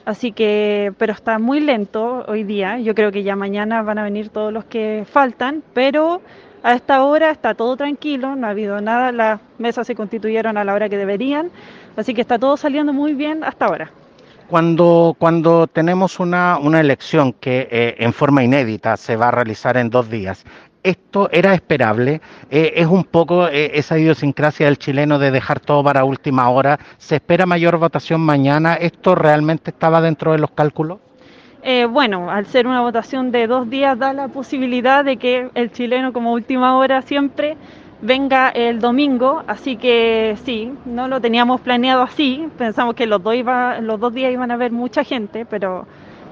[0.06, 2.80] Así que, pero está muy lento hoy día.
[2.80, 6.22] Yo creo que ya mañana van a venir todos los que faltan, pero
[6.64, 10.64] a esta hora está todo tranquilo, no ha habido nada, las mesas se constituyeron a
[10.64, 11.50] la hora que deberían,
[11.96, 13.92] así que está todo saliendo muy bien hasta ahora.
[14.48, 19.78] Cuando, cuando tenemos una, una elección que eh, en forma inédita se va a realizar
[19.78, 20.44] en dos días,
[20.84, 25.84] esto era esperable, eh, es un poco eh, esa idiosincrasia del chileno de dejar todo
[25.84, 31.00] para última hora, se espera mayor votación mañana, ¿esto realmente estaba dentro de los cálculos?
[31.64, 35.72] Eh, bueno, al ser una votación de dos días da la posibilidad de que el
[35.72, 37.56] chileno como última hora siempre
[38.02, 43.36] venga el domingo, así que sí, no lo teníamos planeado así, pensamos que los dos,
[43.36, 45.86] iba, los dos días iban a haber mucha gente, pero,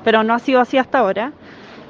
[0.04, 1.32] pero no ha sido así hasta ahora.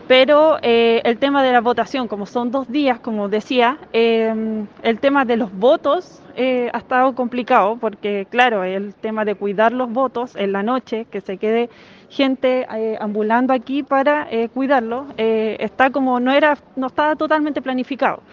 [0.08, 5.00] Pero eh, el tema de la votación, como son dos días, como decía, eh, el
[5.00, 9.88] tema de los votos eh, ha estado complicado porque, claro, el tema de cuidar los
[9.92, 11.70] votos en la noche, que se quede
[12.10, 12.66] gente
[13.00, 18.24] ambulando aquí para cuidarlos, está como no era, no estaba totalmente planificado.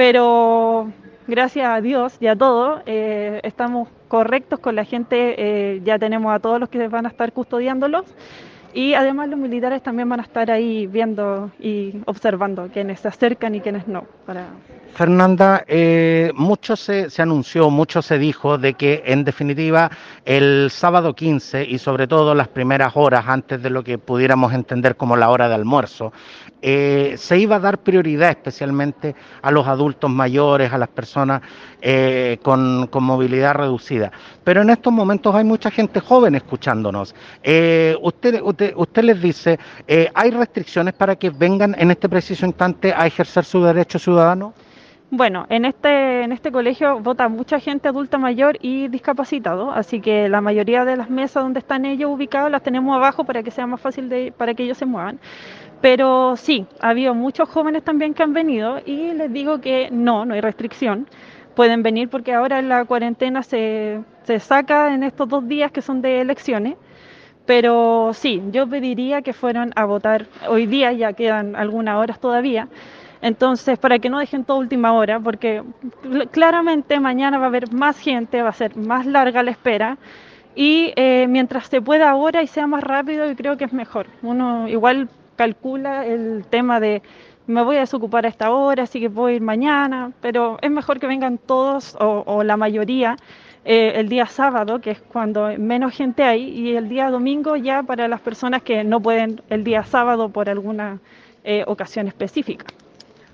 [0.00, 0.90] Pero
[1.26, 6.58] gracias a Dios y a todo, estamos correctos con la gente, ya tenemos a todos
[6.58, 8.06] los que van a estar custodiándolos
[8.72, 13.54] y además los militares también van a estar ahí viendo y observando quienes se acercan
[13.56, 14.04] y quienes no.
[14.24, 14.46] Para...
[14.94, 19.90] Fernanda, eh, mucho se, se, anunció, mucho se dijo de que en definitiva
[20.24, 24.96] el sábado 15 y sobre todo las primeras horas antes de lo que pudiéramos entender
[24.96, 26.12] como la hora de almuerzo,
[26.62, 31.42] eh, se iba a dar prioridad especialmente a los adultos mayores, a las personas
[31.82, 34.12] eh, con, movilidad reducida.
[34.44, 37.14] Pero en estos momentos hay mucha gente joven escuchándonos.
[37.42, 42.44] Eh, usted, usted, usted, les dice, eh, ¿hay restricciones para que vengan en este preciso
[42.44, 44.52] instante a ejercer su derecho ciudadano?
[45.12, 50.28] Bueno, en este, en este colegio vota mucha gente adulta mayor y discapacitado, así que
[50.28, 53.66] la mayoría de las mesas donde están ellos ubicados las tenemos abajo para que sea
[53.66, 55.18] más fácil de, para que ellos se muevan.
[55.80, 60.24] Pero sí, ha habido muchos jóvenes también que han venido y les digo que no,
[60.24, 61.06] no hay restricción.
[61.54, 66.02] Pueden venir porque ahora la cuarentena se, se saca en estos dos días que son
[66.02, 66.76] de elecciones.
[67.46, 72.68] Pero sí, yo pediría que fueran a votar hoy día, ya quedan algunas horas todavía
[73.22, 75.62] entonces, para que no dejen toda última hora, porque
[76.30, 79.98] claramente mañana va a haber más gente, va a ser más larga la espera.
[80.54, 84.06] Y eh, mientras se pueda ahora y sea más rápido, yo creo que es mejor.
[84.22, 85.08] Uno igual
[85.40, 87.00] calcula el tema de
[87.46, 91.00] me voy a desocupar a esta hora, así que puedo ir mañana, pero es mejor
[91.00, 93.16] que vengan todos o, la mayoría
[93.64, 97.82] eh, el día sábado, que es cuando menos gente hay, y el día domingo ya
[97.82, 100.98] para las personas que no pueden el día sábado por alguna
[101.42, 102.66] eh, ocasión específica.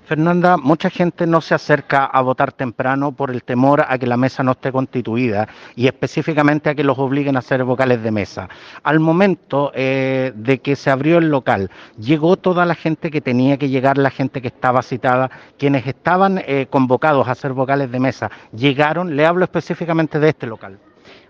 [0.07, 4.15] Fernanda, mucha gente no se acerca a votar temprano por el temor a que la
[4.15, 8.47] mesa no esté constituida y específicamente a que los obliguen a hacer vocales de mesa.
[8.83, 13.57] Al momento eh, de que se abrió el local, llegó toda la gente que tenía
[13.57, 17.99] que llegar, la gente que estaba citada, quienes estaban eh, convocados a hacer vocales de
[17.99, 20.79] mesa, llegaron, le hablo específicamente de este local.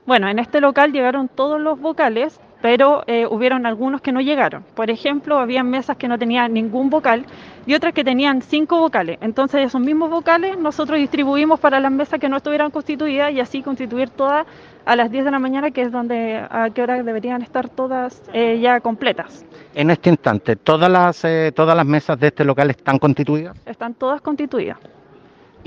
[0.05, 4.61] Bueno, en este local llegaron todos los vocales, pero eh, hubieron algunos que no llegaron.
[4.75, 7.25] Por ejemplo, había mesas que no tenían ningún vocal
[7.65, 9.19] y otras que tenían cinco vocales.
[9.21, 13.63] Entonces, esos mismos vocales nosotros distribuimos para las mesas que no estuvieran constituidas y así
[13.63, 14.45] constituir todas
[14.83, 18.21] a las 10 de la mañana, que es donde a qué hora deberían estar todas
[18.33, 19.45] eh, ya completas.
[19.73, 23.57] En este instante, ¿todas las, eh, ¿todas las mesas de este local están constituidas?
[23.65, 24.77] Están todas constituidas.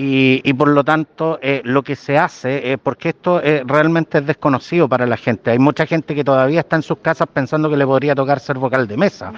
[0.03, 4.27] Y, por lo tanto eh, lo que se hace, eh, porque esto eh, realmente es
[4.27, 7.77] desconocido para la gente, hay mucha gente que todavía está en sus casas pensando que
[7.77, 9.31] le podría tocar ser vocal de mesa.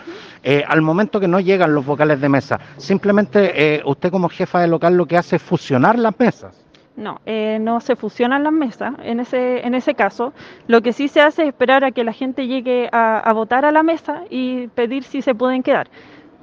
[0.68, 4.96] al momento que no llegan los vocales de mesa, simplemente usted como jefa de local
[4.96, 6.56] lo que hace es fusionar las mesas.
[6.94, 7.20] No,
[7.60, 10.32] no se fusionan las mesas en ese, en ese caso.
[10.68, 13.64] Lo que sí se hace es esperar a que la gente llegue a, a votar
[13.64, 15.88] a la mesa y pedir si se pueden quedar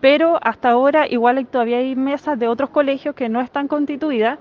[0.01, 4.39] pero hasta ahora igual hay, todavía hay mesas de otros colegios que no están constituidas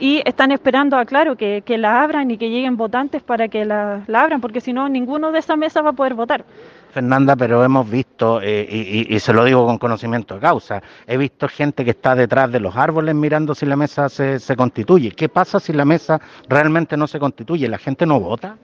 [0.00, 4.02] y están esperando a claro que, la abran y que lleguen votantes para que la,
[4.12, 6.44] abran, porque si no, ninguno de esas mesas va a poder votar.
[6.90, 11.48] Fernanda, pero hemos visto, eh, y, se lo digo con conocimiento de causa, he visto
[11.48, 15.12] gente que está detrás de los árboles mirando si la mesa se, se constituye.
[15.12, 17.68] ¿Qué pasa si la mesa realmente no se constituye?
[17.68, 18.56] ¿La gente no vota?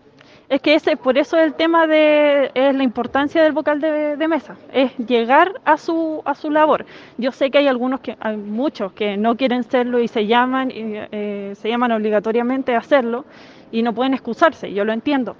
[0.48, 4.56] Es que ese, por eso el tema de es la importancia del vocal de, mesa,
[4.72, 6.86] es llegar a su a su labor.
[7.18, 10.70] Yo sé que hay algunos que hay muchos que no quieren serlo y se llaman
[10.72, 13.26] eh, se llaman obligatoriamente a hacerlo
[13.70, 15.36] y no pueden excusarse, yo lo entiendo.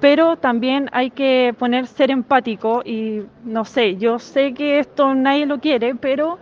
[0.00, 5.44] Pero también hay que poner ser empático y no sé, yo sé que esto nadie
[5.44, 6.38] lo quiere, pero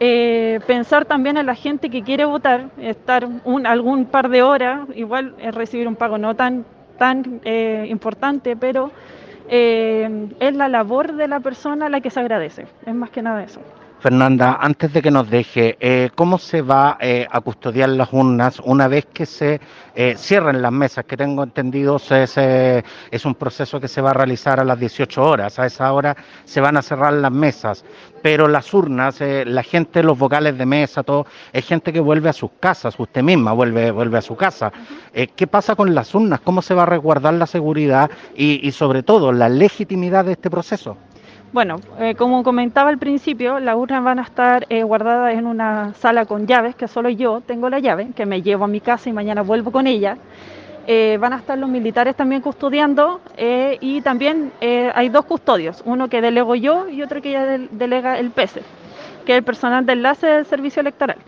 [0.00, 4.80] eh, pensar también en la gente que quiere votar, estar un, algún par de horas,
[4.96, 6.64] igual es recibir un pago no tan
[7.02, 8.92] tan eh, importante, pero
[9.48, 13.42] eh, es la labor de la persona la que se agradece, es más que nada
[13.42, 13.60] eso.
[14.02, 18.58] Fernanda, antes de que nos deje, eh, ¿cómo se va eh, a custodiar las urnas
[18.64, 19.60] una vez que se
[19.94, 21.04] eh, cierren las mesas?
[21.04, 24.80] Que tengo entendido se- se- es un proceso que se va a realizar a las
[24.80, 25.56] 18 horas.
[25.60, 27.84] A esa hora se van a cerrar las mesas.
[28.22, 32.28] Pero las urnas, eh, la gente, los vocales de mesa, todo, es gente que vuelve
[32.28, 32.98] a sus casas.
[32.98, 34.72] Usted misma vuelve, vuelve a su casa.
[35.14, 36.40] Eh, ¿Qué pasa con las urnas?
[36.40, 40.50] ¿Cómo se va a resguardar la seguridad y, y sobre todo la legitimidad de este
[40.50, 40.96] proceso?
[41.52, 45.92] Bueno, eh, como comentaba al principio, las urnas van a estar eh, guardadas en una
[45.94, 49.10] sala con llaves, que solo yo tengo la llave, que me llevo a mi casa
[49.10, 50.16] y mañana vuelvo con ella.
[50.86, 53.20] Eh, van a estar los militares también custodiando
[53.80, 58.18] y también hay dos custodios, uno que delego yo y otro que ya del- delega
[58.18, 58.62] el PESE,
[59.24, 61.18] que es el personal de enlace del servicio electoral.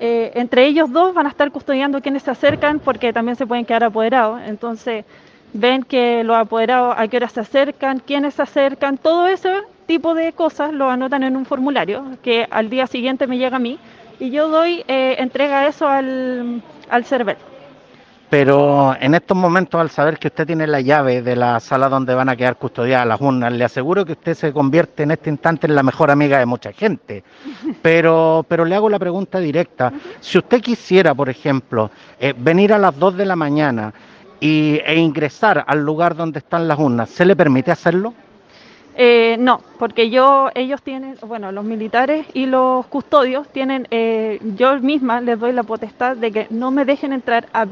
[0.00, 3.84] Entre ellos dos van a estar custodiando quienes se acercan porque también se pueden quedar
[3.84, 4.40] apoderados.
[4.44, 5.04] Entonces
[5.54, 10.14] ven que los apoderados a qué hora se acercan, quiénes se acercan, todo ese tipo
[10.14, 13.78] de cosas lo anotan en un formulario que al día siguiente me llega a mí
[14.18, 17.36] y yo doy eh, entrega eso al, al CERVEL.
[18.30, 22.14] Pero en estos momentos, al saber que usted tiene la llave de la sala donde
[22.14, 25.68] van a quedar custodiadas las urnas, le aseguro que usted se convierte en este instante
[25.68, 27.22] en la mejor amiga de mucha gente.
[27.82, 29.92] Pero, pero le hago la pregunta directa.
[30.20, 33.92] Si usted quisiera, por ejemplo, eh, venir a las 2 de la mañana
[34.44, 38.12] y, e ingresar al lugar donde están las urnas, ¿se le permite hacerlo?
[38.94, 44.78] Eh, no, porque yo, ellos tienen, bueno, los militares y los custodios tienen, eh, yo
[44.80, 47.64] misma les doy la potestad de que no me dejen entrar a,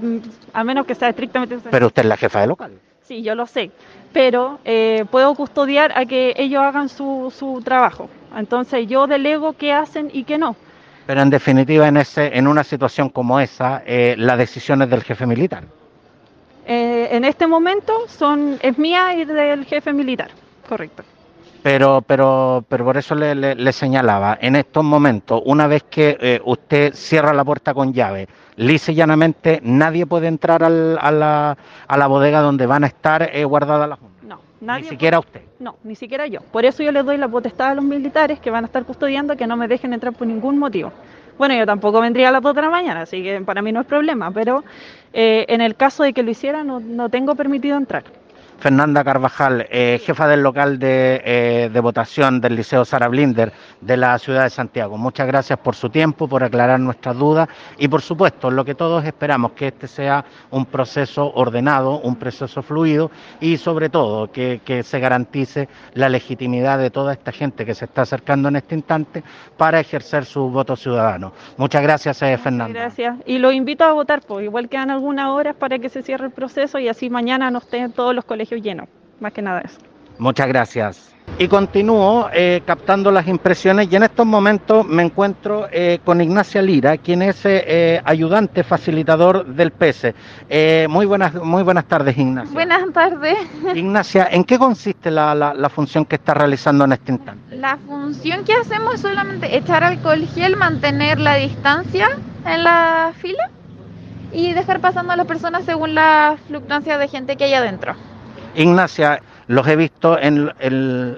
[0.55, 1.59] a menos que sea estrictamente.
[1.71, 2.73] Pero usted es la jefa de local.
[3.03, 3.71] Sí, yo lo sé,
[4.15, 8.09] pero eh, puedo custodiar a que ellos hagan su, su trabajo.
[8.35, 10.57] Entonces yo delego qué hacen y qué no.
[11.07, 15.03] Pero en definitiva, en, ese, en una situación como esa, eh, la decisión es del
[15.03, 15.65] jefe militar.
[16.67, 20.31] Eh, en este momento son es mía y del jefe militar,
[20.69, 21.03] correcto.
[21.63, 26.17] Pero, pero, pero por eso le, le- le señalaba, en estos momentos, una vez que
[26.21, 31.11] eh, usted cierra la puerta con llave, lisa y llanamente, nadie puede entrar al- a,
[31.13, 34.23] la, a la bodega donde van a estar eh, guardadas las urnas.
[34.25, 35.43] No, nadie Ni siquiera usted.
[35.61, 36.41] No, ni siquiera yo.
[36.41, 39.37] Por eso yo les doy la potestad a los militares que van a estar custodiando
[39.37, 40.93] que no me dejen entrar por ningún motivo.
[41.39, 43.81] Bueno, yo tampoco vendría a las 2 de la mañana, así que para mí no
[43.81, 44.65] es problema, pero
[45.13, 48.05] eh, en el caso de que lo hiciera no, no tengo permitido entrar.
[48.63, 53.97] Fernanda Carvajal, eh, jefa del local de, eh, de votación del Liceo Sara Blinder de
[53.97, 54.97] la ciudad de Santiago.
[54.97, 59.05] Muchas gracias por su tiempo, por aclarar nuestras dudas y, por supuesto, lo que todos
[59.05, 64.85] esperamos, que este sea un proceso ordenado, un proceso fluido y, sobre todo, que, que
[64.85, 69.25] se garantice la legitimidad de toda esta gente que se está acercando en este instante
[69.57, 71.33] para ejercer su voto ciudadano.
[71.57, 72.79] Muchas gracias, eh, Fernanda.
[72.79, 73.17] Gracias.
[73.27, 76.33] Y los invito a votar, pues igual quedan algunas horas para que se cierre el
[76.33, 78.89] proceso y así mañana no estén todos los colegios llenos.
[79.21, 79.79] Más que nada eso.
[80.19, 81.09] Muchas gracias.
[81.39, 86.61] Y continúo eh, captando las impresiones y en estos momentos me encuentro eh, con Ignacia
[86.61, 90.15] Lira, quien es eh, eh, ayudante facilitador del PESE.
[90.51, 92.53] Eh, muy, buenas, muy buenas tardes, Ignacia.
[92.53, 93.39] Buenas tardes.
[93.75, 97.57] Ignacia, ¿en qué consiste la, la- la función que está realizando en este instante?
[97.57, 102.09] La función que hacemos es solamente echar alcohol gel, mantener la distancia
[102.45, 103.49] en la fila
[104.33, 107.95] y dejar pasando a las personas según la fluctuancia de gente que hay adentro.
[108.55, 110.53] Ignacia, los he visto en,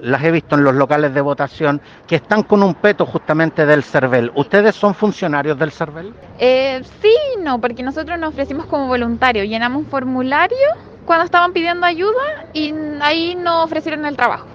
[0.01, 3.83] las he visto en los locales de votación que están con un peto justamente del
[3.83, 4.31] CERVEL.
[4.35, 6.13] ¿Ustedes son funcionarios del CERVEL?
[6.39, 10.57] Eh, sí, y no, porque nosotros nos ofrecimos como voluntarios, llenamos un formulario
[11.05, 14.47] cuando estaban pidiendo ayuda y ahí nos ofrecieron el trabajo.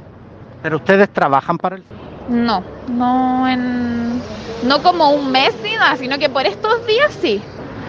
[0.63, 1.85] ¿Pero ustedes trabajan para el
[2.29, 4.21] No, no en,
[4.67, 7.41] no como un mes ni nada, sino que por estos días sí.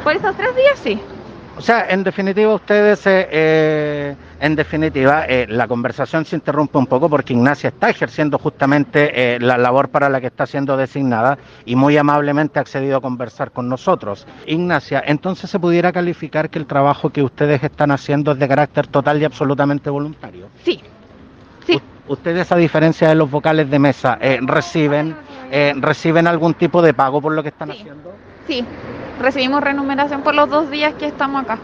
[0.04, 1.02] Por estos tres días sí.
[1.58, 6.88] O sea, en definitiva, ustedes, eh, eh, en definitiva, eh, la conversación se interrumpe un
[6.88, 11.38] poco porque Ignacia está ejerciendo justamente eh, la labor para la que está siendo designada
[11.66, 14.26] y muy amablemente ha accedido a conversar con nosotros.
[14.48, 18.88] Ignacia, entonces se pudiera calificar que el trabajo que ustedes están haciendo es de carácter
[18.88, 20.48] total y absolutamente voluntario.
[20.66, 20.82] Sí.
[21.76, 21.82] U-
[22.14, 25.16] Ustedes, a diferencia de los vocales de mesa, eh, reciben,
[25.52, 28.12] eh, reciben algún tipo de pago por lo que están haciendo.
[28.48, 28.66] Sí,
[29.22, 31.60] recibimos remuneración por los dos días que estamos acá.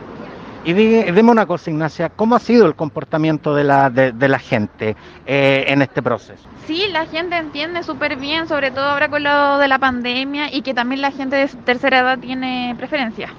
[0.68, 4.28] Y di- dime una cosa, Ignacia, ¿cómo ha sido el comportamiento de la, de, de
[4.28, 6.50] la gente eh, en este proceso?
[6.66, 10.62] Sí, la gente entiende súper bien, sobre todo ahora con lo de la pandemia y
[10.64, 13.34] que también la gente de tercera edad tiene preferencia.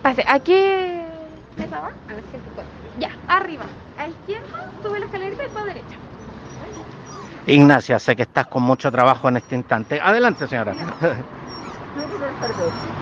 [0.00, 1.04] Pase, ¿a qué
[1.56, 1.88] mesa va?
[2.06, 2.68] A se puede.
[3.00, 3.66] Ya, arriba.
[3.98, 4.46] A izquierda,
[4.80, 5.96] sube la escalerita y después a derecha.
[7.46, 10.00] Ignacia, sé que estás con mucho trabajo en este instante.
[10.00, 10.72] Adelante, señora.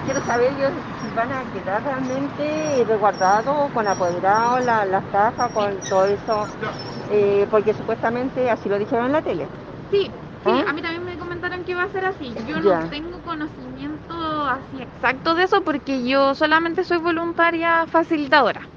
[0.05, 0.69] Quiero saber yo
[1.01, 6.49] si van a quedar realmente resguardados con apoderados, la- las cajas, con todo eso,
[7.11, 9.49] eh, porque supuestamente así lo dijeron en la tele.
[9.91, 10.13] Sí, sí,
[10.45, 10.65] ¿Ah?
[10.69, 12.35] a mí también me comentaron que va a ser así.
[12.47, 14.15] Yo no tengo conocimiento
[14.47, 18.69] así exacto de eso porque yo solamente soy voluntaria facilitadora.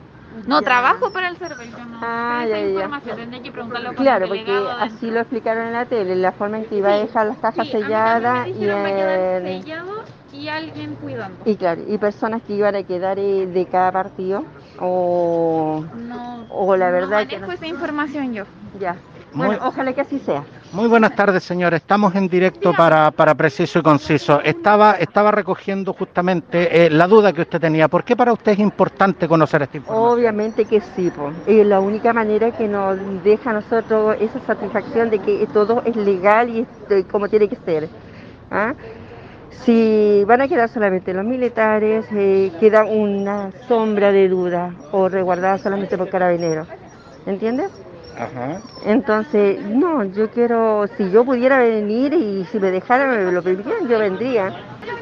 [0.48, 0.66] No Ya.
[0.66, 2.70] trabajo para el server, yo no Ah, esa ya, ya.
[2.70, 6.32] información, tendría que preguntarlo Claro, el porque de- así lo explicaron en la tele, la
[6.32, 9.92] forma en que iba a dejar las cajas Sí, selladas y, en- sellado
[10.32, 11.44] y alguien cuidando.
[11.46, 14.46] y claro, y personas que iban a quedar eh, de cada partido
[14.80, 17.54] o, No, o la no verdad que manejo no.
[17.54, 18.44] esa información yo.
[18.80, 18.98] Ya.
[19.34, 20.43] Muy- Bueno, ojalá que así sea.
[20.71, 21.73] Muy buenas tardes, señor.
[21.73, 24.41] Estamos en directo para, para Preciso y Conciso.
[24.41, 27.88] Estaba, estaba recogiendo justamente eh, la duda que usted tenía.
[27.88, 30.13] ¿Por qué para usted es importante conocer esta información?
[30.13, 31.32] Obviamente que sí, po.
[31.45, 35.95] es la única manera que nos deja a nosotros esa satisfacción de que todo es
[35.95, 37.89] legal y es eh, como tiene que ser.
[38.51, 38.73] ¿ah?
[39.65, 45.57] Si van a quedar solamente los militares, eh, queda una sombra de duda o resguardada
[45.57, 46.67] solamente por carabineros.
[47.25, 47.71] ¿Entiendes?
[48.20, 48.61] Ajá.
[48.86, 53.88] Entonces, no, yo quiero, si yo pudiera venir y si me dejaran, me lo permitieran,
[53.88, 54.53] yo vendría.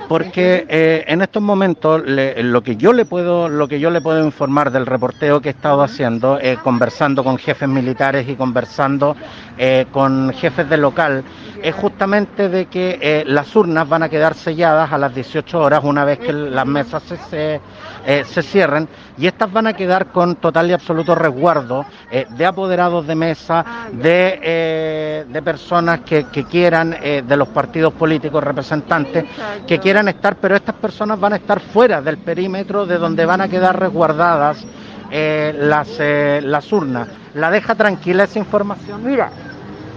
[0.07, 3.99] Porque eh, en estos momentos le- lo que yo le puedo lo que yo le
[3.99, 9.18] puedo informar del reporteo que he estado haciendo, eh, conversando con jefes militares y conversando
[9.57, 11.24] eh, con jefes de local,
[11.61, 15.82] es justamente de que eh, las urnas van a quedar selladas a las 18 horas
[15.84, 17.61] una vez que las mesas se, se,
[18.10, 18.88] eh, se cierren
[19.18, 23.66] y estas van a quedar con total y absoluto resguardo eh, de apoderados de mesa,
[23.91, 29.26] de, eh, de personas que, que quieran, de los partidos políticos representantes,
[29.68, 33.41] que quieran estar, pero estas personas van a estar fuera del perímetro de donde van
[33.41, 34.66] a quedar resguardadas
[35.12, 37.10] las, las urnas.
[37.34, 39.03] ¿La deja tranquila esa información?
[39.03, 39.30] Mira,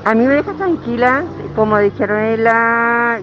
[0.05, 1.25] a mí me deja tranquila,
[1.55, 3.21] como dijeron en la,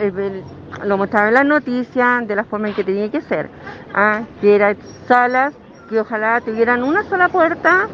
[0.00, 0.44] el-
[0.84, 3.50] lo mostraron en las noticias, de la forma en que tenía que ser,
[3.94, 5.54] ah, que eran salas
[5.88, 7.88] que ojalá tuvieran una sola puerta,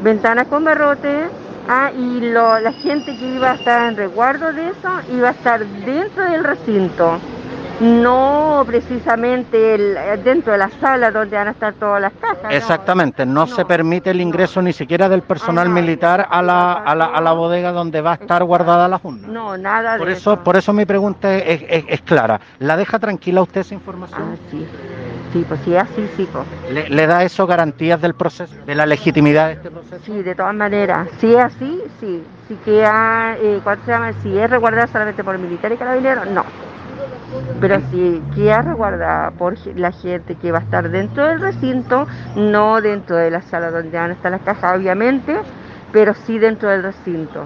[0.00, 1.30] ventanas con barrotes,
[1.68, 5.32] ah, y lo- la gente que iba a estar en resguardo de eso iba a
[5.32, 7.20] estar dentro del recinto.
[7.80, 12.42] No precisamente el- dentro de la sala donde van a estar todas las cajas.
[12.44, 12.50] no.
[12.50, 17.06] Exactamente, no, se permite el ingreso ni siquiera del personal militar a la, a, la,
[17.06, 19.30] a la bodega donde va a estar guardada la urnas.
[19.30, 22.40] No, nada Por de eso, por eso mi pregunta es, es- es clara.
[22.58, 24.38] ¿La deja tranquila usted esa información?
[24.50, 24.66] sí.
[25.32, 26.44] Sí, pues sí, así sí, pues.
[26.68, 30.00] ¿Le, le da eso garantías del proceso, de la legitimidad de este proceso?
[30.04, 31.08] Sí, de todas maneras.
[31.20, 32.20] Si es así, sí.
[32.48, 34.12] Si queda, eh, ¿cuánto se llama?
[34.14, 36.44] Si es resguardada solamente por militares y carabineros, no.
[37.60, 42.80] Pero si queda resguardada por la gente que va a estar dentro del recinto, no
[42.80, 45.36] dentro de la sala donde van a estar las cajas, obviamente,
[45.92, 47.44] pero sí dentro del recinto.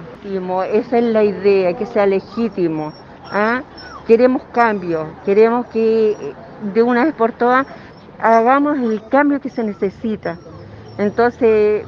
[0.71, 2.93] Esa es la idea, que sea legítimo.
[3.31, 3.61] ¿ah?
[4.07, 6.33] Queremos cambio, queremos que eh,
[6.73, 7.65] de una vez por todas
[8.19, 10.37] hagamos el cambio que se necesita.
[10.97, 11.85] Entonces,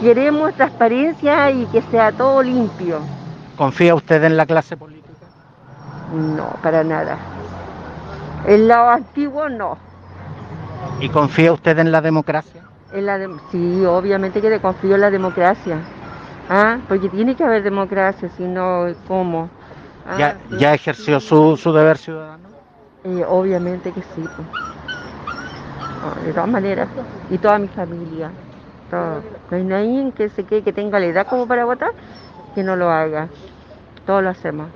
[0.00, 3.00] queremos transparencia y que sea todo limpio.
[3.56, 4.89] ¿Confía usted en la clase política?
[6.12, 7.18] No, para nada.
[8.46, 9.76] En lo antiguo no.
[11.00, 12.62] ¿Y confía usted en la democracia?
[12.92, 15.78] En la dem- sí, obviamente que le confío en la democracia.
[16.48, 16.78] ¿Ah?
[16.88, 19.48] Porque tiene que haber democracia, si no, ¿cómo?
[20.08, 22.48] Ah, ¿Ya, ya ejerció su, su deber ciudadano?
[23.04, 24.28] eh, obviamente que sí.
[24.36, 24.48] pues.
[26.02, 26.88] No, de todas maneras.
[27.30, 28.30] Y toda mi familia.
[28.90, 29.22] Todo.
[29.50, 31.92] No hay nadie que se quede que tenga la edad como para votar
[32.54, 33.28] que no lo haga.
[34.06, 34.66] Todos lo hacemos.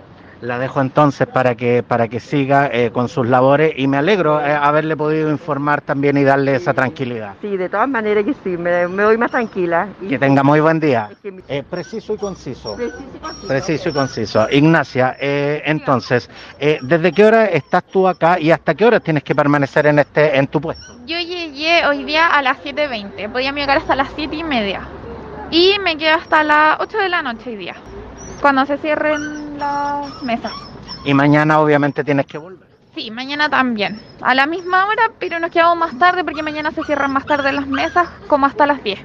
[0.44, 4.40] La dejo entonces para que para que siga eh, con sus labores y me alegro
[4.44, 7.34] eh, haberle podido informar también y darle esa tranquilidad.
[7.40, 9.88] Sí, de todas maneras que sí, me, me voy más tranquila.
[10.02, 11.08] Y- Que tenga muy buen día.
[11.10, 12.76] Es que mi- Eh, preciso y conciso.
[12.76, 13.48] Preciso y conciso.
[13.48, 14.46] Preciso y conciso.
[14.50, 16.28] Ignacia, eh, entonces,
[16.58, 19.98] eh, ¿desde qué hora estás tú acá y hasta qué hora tienes que permanecer en
[20.00, 20.94] este en tu puesto?
[21.06, 24.82] Yo llegué hoy día a las 7.20, podía llegar hasta las 7 y media.
[25.50, 27.76] Y me quedo hasta las 8 de la noche hoy día,
[28.42, 30.52] cuando se cierren las mesas.
[31.04, 32.68] Y mañana obviamente tienes que volver.
[32.94, 36.84] Sí, mañana también, a la misma hora, pero nos quedamos más tarde porque mañana se
[36.84, 39.00] cierran más tarde las mesas, como hasta las 10.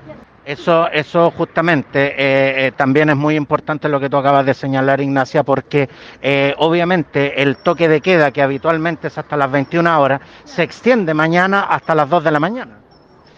[0.45, 5.01] Eso, eso justamente eh, eh, también es muy importante lo que tú acabas de señalar,
[5.01, 5.89] Ignacia, porque
[6.21, 11.13] eh, obviamente el toque de queda, que habitualmente es hasta las 21 horas, se extiende
[11.13, 12.78] mañana hasta las 2 de la mañana.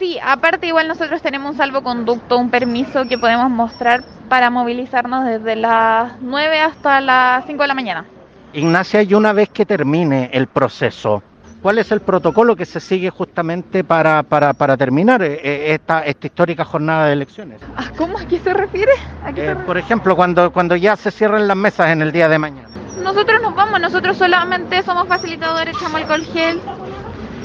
[0.02, 5.56] Sí, aparte igual nosotros tenemos un salvoconducto, un permiso que podemos mostrar para movilizarnos desde
[5.56, 8.06] las 9 hasta las 5 de la mañana.
[8.54, 11.22] Ignacia, y una vez que termine el proceso,
[11.62, 16.00] ¿cuál es el protocolo que se sigue justamente para, para, para terminar eh, eh, esta,
[16.04, 17.62] esta histórica jornada de elecciones?
[17.78, 18.94] Ah, ¿Cómo a qué se refiere?
[19.24, 19.66] ¿A qué se Eh, refiere?
[19.68, 22.68] por ejemplo, cuando, cuando ya se cierren las mesas en el día de mañana.
[23.04, 26.60] Nosotros nos vamos, nosotros solamente somos facilitadores, echamos alcohol gel,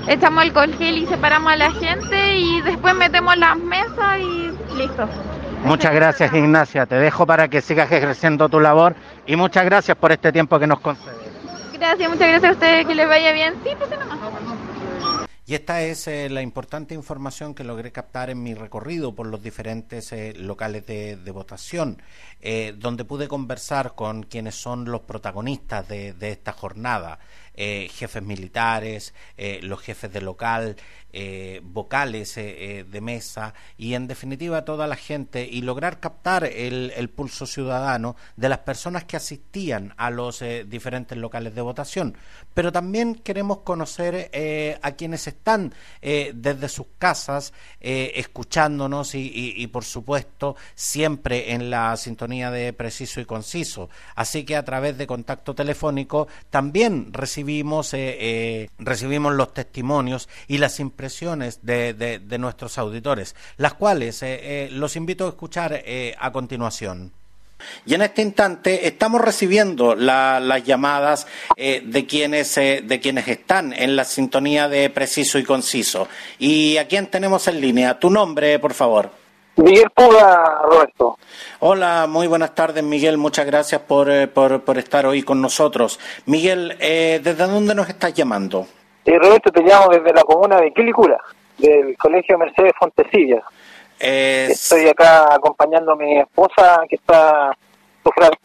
[0.09, 5.09] echamos alcohol gel y separamos a la gente y después metemos las mesas y listo.
[5.65, 6.87] Muchas gracias, Ignacia.
[6.87, 8.95] Te dejo para que sigas ejerciendo tu labor
[9.27, 11.17] y muchas gracias por este tiempo que nos concedes.
[11.73, 13.55] Gracias, muchas gracias a ustedes, que les vaya bien.
[13.65, 14.19] Sí, pues nomás.
[15.49, 19.41] Y esta es eh, la importante información que logré captar en mi recorrido por los
[19.41, 22.03] diferentes eh, locales de, de votación,
[22.41, 27.21] eh, donde pude conversar con quienes son los protagonistas de, de esta jornada,
[27.57, 30.77] eh, jefes militares, eh, los jefes de local,
[31.19, 37.47] eh, vocales de mesa y en definitiva toda la gente y lograr captar el, pulso
[37.47, 42.19] ciudadano de las personas que asistían a los diferentes locales de votación.
[42.53, 44.31] Pero también queremos conocer
[44.83, 51.97] a quienes están desde sus casas escuchándonos y, y- y, por supuesto siempre en la
[51.97, 53.89] sintonía de preciso y conciso.
[54.17, 57.46] Así que a través de contacto telefónico también recibimos
[57.95, 64.69] eh, eh, recibimos los testimonios y las impresiones de, de- nuestros auditores, las cuales eh,
[64.73, 65.83] los invito a escuchar
[66.19, 67.13] a continuación.
[67.87, 71.27] Y en este instante estamos recibiendo la- las llamadas
[71.57, 76.07] eh, de quienes eh, de quienes están en la sintonía de preciso y conciso.
[76.39, 77.99] ¿Y a quién tenemos en línea?
[77.99, 79.11] Tu nombre, por favor.
[79.57, 81.19] Miguel Puga, Roberto.
[81.61, 83.17] Hola, muy buenas tardes, Miguel.
[83.17, 85.99] Muchas gracias por, eh, por, por estar hoy con nosotros.
[86.27, 88.67] Miguel, eh, ¿desde dónde nos estás llamando?
[89.05, 91.19] Eh, Roberto, te llamo desde la comuna de Quilicura,
[91.59, 93.43] del Colegio Mercedes Fontecilla.
[93.99, 97.57] Eh, Estoy acá acompañando a mi esposa que está
[98.05, 98.37] sufriendo.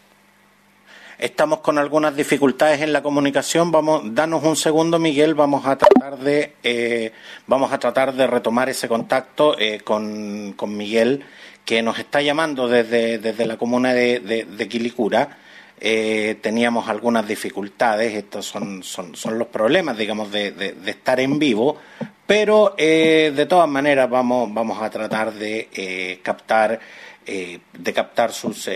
[1.22, 3.72] Estamos con algunas dificultades en la comunicación.
[3.72, 5.36] Vamos, danos un segundo, Miguel.
[5.36, 7.12] Vamos a tratar de, eh,
[7.46, 11.24] vamos a tratar de retomar ese contacto eh, con, con Miguel,
[11.64, 15.38] que nos está llamando desde, desde la comuna de, de- Quilicura.
[15.80, 18.16] Eh, teníamos algunas dificultades.
[18.16, 21.78] Estos son, son, son los problemas, digamos, de, de- estar en vivo.
[22.26, 26.80] Pero eh, de todas maneras vamos, vamos a tratar de captar,
[27.28, 28.68] de captar sus,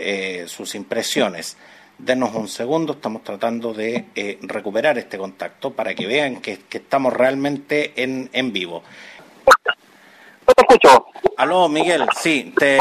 [0.46, 1.58] sus impresiones.
[1.98, 6.80] Denos un segundo, estamos tratando de eh, recuperar este contacto para que vean que, que
[6.80, 8.84] estamos realmente en, en vivo.
[10.56, 11.08] te escucho.
[11.38, 12.80] Aló, Miguel, sí, te,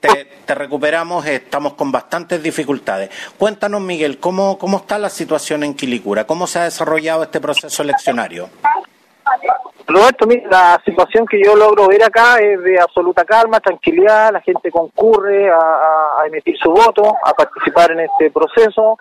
[0.00, 3.10] te, te recuperamos, estamos con bastantes dificultades.
[3.36, 6.26] Cuéntanos, Miguel, ¿cómo, ¿cómo está la situación en Quilicura?
[6.26, 8.50] ¿Cómo se ha desarrollado este proceso eleccionario?
[9.86, 14.40] Roberto, mira, la situación que yo logro ver acá es de absoluta calma, tranquilidad, la
[14.40, 18.98] gente concurre a, emitir su voto, a participar en este proceso,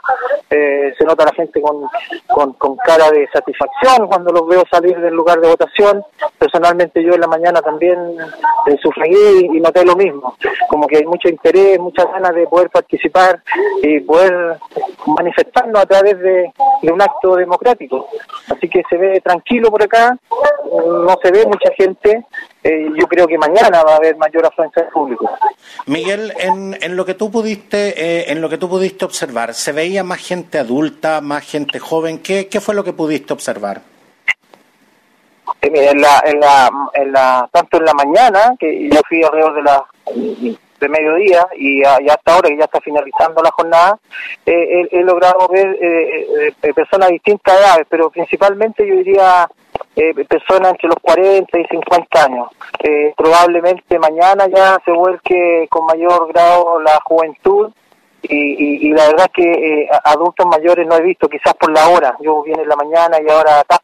[0.50, 5.40] Eh, se nota la gente con, cara de satisfacción cuando los veo salir del lugar
[5.40, 6.04] de votación,
[6.38, 7.98] personalmente yo en la mañana también
[8.68, 10.36] eh, sufragué y, y noté lo mismo,
[10.68, 13.42] como que hay mucho interés, muchas ganas de poder participar
[13.82, 14.58] y poder
[15.08, 16.52] manifestarnos a través de
[16.92, 18.08] un acto democrático.
[18.50, 20.16] Así que se ve tranquilo por acá,
[20.82, 22.26] no se ve mucha gente.
[22.64, 25.30] eh, yo creo que mañana va a haber mayor afluencia de público.
[25.86, 29.72] Miguel, en, en lo que tú pudiste, eh, en lo que tú pudiste observar, ¿se
[29.72, 32.20] veía más gente adulta, más gente joven?
[32.20, 33.82] ¿Qué, qué fue lo que pudiste observar?
[35.62, 39.24] Eh, mira, en la, en la, en la, tanto en la mañana, que yo fui
[39.24, 39.86] alrededor de la
[40.80, 43.98] de mediodía y, a- y hasta ahora que ya está finalizando la jornada,
[44.46, 48.96] eh, he, he logrado ver eh, eh, eh, personas de distintas edades, pero principalmente yo
[48.96, 49.50] diría
[49.96, 52.48] eh, personas entre los 40 y 50 años.
[52.84, 57.72] Eh, probablemente mañana ya se vuelque con mayor grado la juventud
[58.22, 59.52] y, y, y la verdad es que
[59.84, 62.16] eh, adultos mayores no he visto, quizás por la hora.
[62.22, 63.80] Yo vine en la mañana y ahora acá.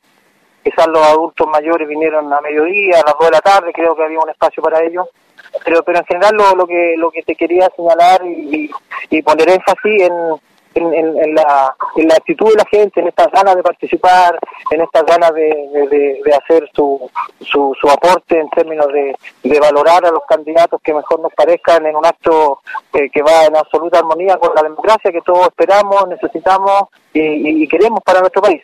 [0.63, 4.03] Quizás los adultos mayores vinieron a mediodía, a las 2 de la tarde, creo que
[4.03, 5.07] había un espacio para ellos.
[5.63, 8.69] Pero, pero en general lo, lo que lo que te quería señalar y-
[9.09, 10.13] y poner énfasis en,
[10.75, 14.37] en, la, en la actitud de la gente, en estas ganas de participar,
[14.71, 15.49] en estas ganas de,
[16.23, 17.09] de- hacer su,
[17.41, 21.85] su, su aporte en términos de, de valorar a los candidatos que mejor nos parezcan
[21.85, 22.59] en un acto
[22.91, 28.01] que va en absoluta armonía con la democracia que todos esperamos, necesitamos y- y queremos
[28.03, 28.61] para nuestro país.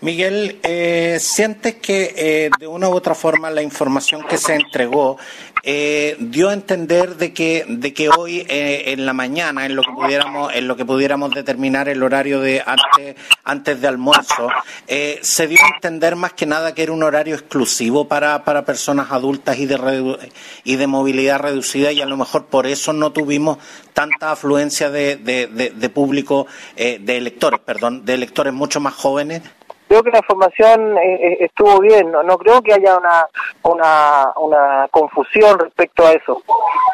[0.00, 5.18] Miguel, eh, ¿sientes que eh, de una u otra forma la información que se entregó
[5.64, 9.82] eh, dio a entender de que de que hoy eh, en la mañana, en lo
[9.82, 14.48] que pudiéramos en lo que pudiéramos determinar el horario de antes antes de almuerzo,
[14.86, 19.10] se dio a entender más que nada que era un horario exclusivo para, para personas
[19.10, 20.30] adultas y de
[20.62, 23.58] y de movilidad reducida y a lo mejor por eso no tuvimos
[23.94, 29.42] tanta afluencia de, de, de- público de electores, perdón, de electores mucho más jóvenes.
[29.88, 33.26] Creo que la información eh, eh, estuvo bien, no, no creo que haya una,
[33.62, 36.42] una, una confusión respecto a eso.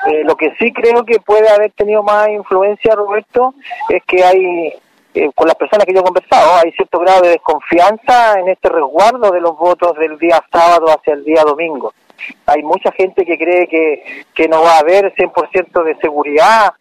[0.06, 3.54] Eh, lo que sí creo que puede haber tenido más influencia, Roberto,
[3.88, 4.72] es que hay,
[5.14, 8.68] eh, con las personas que yo he conversado, hay cierto grado de desconfianza en este
[8.68, 11.92] resguardo de los votos del día sábado hacia el día domingo.
[12.46, 16.74] hay mucha gente que cree que, que no va a haber 100% de seguridad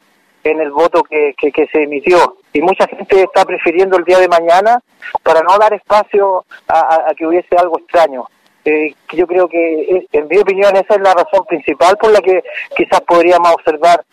[0.43, 2.37] en el voto que, que, se emitió.
[2.51, 4.81] Y mucha gente está prefiriendo el día de mañana
[5.23, 8.25] para no dar espacio a, que hubiese algo extraño.
[8.65, 12.43] Eh, yo creo que, en mi opinión, esa es la razón principal por la que
[12.75, 14.03] quizás podríamos observar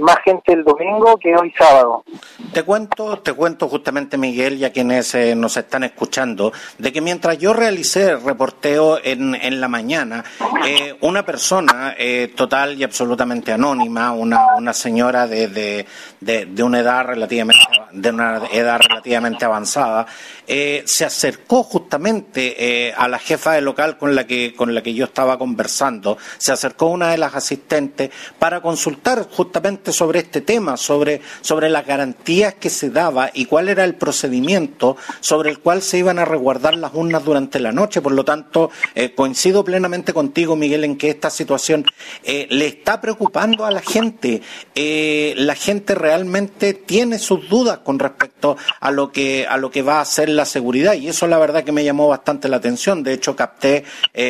[0.00, 2.04] más gente el domingo que hoy sábado.
[2.52, 7.00] Te cuento, te cuento justamente, Miguel, y a quienes eh, nos están escuchando, de que
[7.00, 10.24] mientras yo realicé el reporteo en, en la mañana,
[10.66, 15.86] eh, una persona eh, total y absolutamente anónima, una, una señora de, de,
[16.20, 17.60] de, de, una edad relativamente
[17.92, 20.06] de una edad relativamente avanzada,
[20.46, 24.82] eh, se acercó justamente eh, a la jefa del local con la que con la
[24.82, 30.40] que yo estaba conversando, se acercó una de las asistentes para consultar justamente sobre este
[30.40, 35.58] tema, sobre sobre las garantías que se daba y cuál era el procedimiento sobre el
[35.58, 38.00] cual se iban a resguardar las urnas durante la noche.
[38.00, 41.84] Por lo tanto, eh, coincido plenamente contigo, Miguel, en que esta situación
[42.22, 44.42] eh, le está preocupando a la gente.
[44.74, 49.82] Eh, la gente realmente tiene sus dudas con respecto a lo que a lo que
[49.82, 53.02] va a ser la seguridad y eso la verdad que me llamó bastante la atención.
[53.02, 53.84] De hecho, capté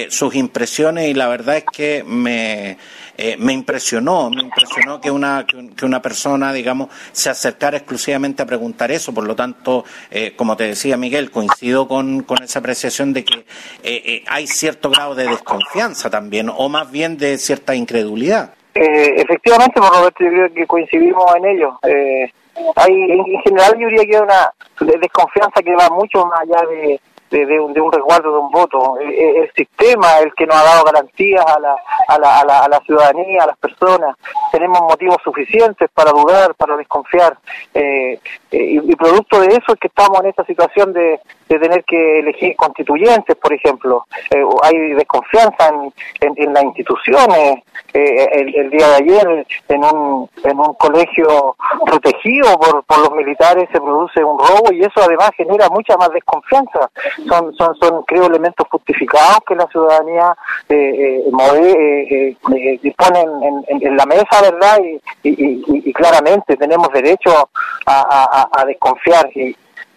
[0.08, 2.78] sus impresiones y la verdad es que me
[3.22, 5.44] eh, me impresionó, me impresionó que una,
[5.76, 9.12] que una persona, digamos, se acercara exclusivamente a preguntar eso.
[9.12, 13.40] Por lo tanto, eh, como te decía Miguel, coincido con, con esa apreciación de que
[13.82, 18.54] eh, eh hay cierto grado de desconfianza también, o más bien de cierta incredulidad.
[18.74, 21.78] Eh, efectivamente, por Roberto, yo creo que coincidimos en ello.
[21.82, 22.32] Eh,
[22.76, 27.00] hay, en general, yo diría que hay una desconfianza que va mucho más allá de,
[27.30, 28.98] de, de, un, de un resguardo de un voto.
[28.98, 31.76] El, el, sistema el que nos ha dado garantías a la,
[32.08, 34.16] a, la, a, la, a la ciudadanía, a las personas.
[34.52, 37.36] Tenemos motivos suficientes para dudar, para desconfiar.
[37.74, 38.18] Eh,
[38.50, 42.18] eh, y, producto de eso es que estamos en esta situación de, de tener que
[42.18, 44.06] elegir constituyentes, por ejemplo.
[44.30, 47.62] Eh, hay desconfianza en, en, en las instituciones.
[47.92, 53.12] Eh, el, el, día de ayer, en un, en un colegio protegido por, por los
[53.12, 56.90] militares, se produce un robo y eso además genera mucha más desconfianza.
[57.28, 60.36] Son, son, son creo, elementos justificados que la ciudadanía
[60.68, 64.78] eh, eh, eh, dispone en, en, la mesa, ¿verdad?
[65.22, 67.48] Y, y, y, claramente tenemos derecho
[67.86, 69.28] a, desconfiar.
[69.34, 69.56] Y,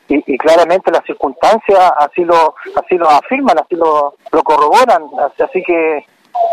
[0.09, 5.03] y, y, claramente las circunstancias así lo así lo afirman, así lo, lo corroboran,
[5.39, 6.05] así que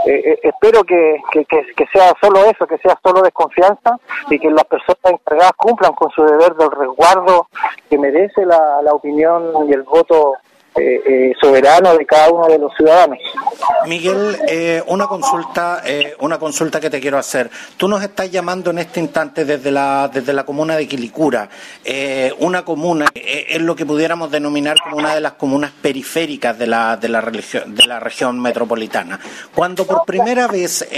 [0.06, 3.98] eh, espero que, que, que, sea solo eso, que sea solo desconfianza
[4.30, 7.48] y que las personas encargadas cumplan con su deber del resguardo
[7.88, 10.34] que merece la, la opinión y el voto
[10.76, 13.18] eh, eh, soberano de cada uno de los ciudadanos.
[13.86, 17.50] Miguel, eh, una consulta, eh, una consulta que te quiero hacer.
[17.76, 21.48] Tú nos estás llamando en este instante desde la desde la comuna de Quilicura,
[21.84, 26.66] eh, una comuna es lo que pudiéramos denominar como una de las comunas periféricas de
[26.66, 29.18] la de la religión de la región metropolitana.
[29.54, 30.88] Cuando por primera vez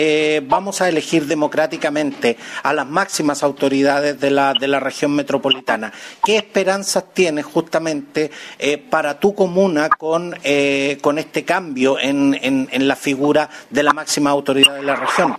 [0.44, 5.92] vamos a elegir democráticamente a las máximas autoridades de la de la región metropolitana,
[6.24, 8.30] ¿qué esperanzas tienes justamente
[8.90, 13.92] para tu comuna comuna con, eh, con este cambio en, en, la figura de la
[13.92, 15.36] máxima autoridad de la región?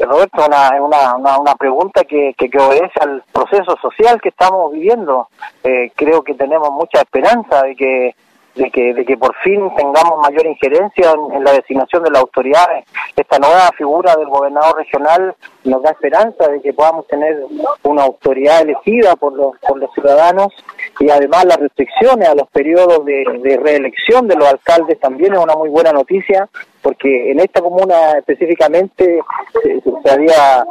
[0.00, 4.72] Roberto, una, una, una, una pregunta que, que, que, obedece al proceso social que estamos
[4.72, 5.28] viviendo.
[5.64, 8.14] Eh, creo que tenemos mucha esperanza de que
[8.58, 12.84] de que, de que por fin tengamos mayor injerencia en, la designación de las autoridades.
[13.16, 15.34] Esta nueva figura del gobernador regional
[15.64, 17.38] nos da esperanza de que podamos tener
[17.84, 20.52] una autoridad elegida por los, por los ciudadanos
[20.98, 25.38] y además las restricciones a los periodos de, de reelección de los alcaldes también es
[25.38, 26.48] una muy buena noticia
[26.82, 29.20] porque en esta comuna específicamente
[29.62, 30.64] se, había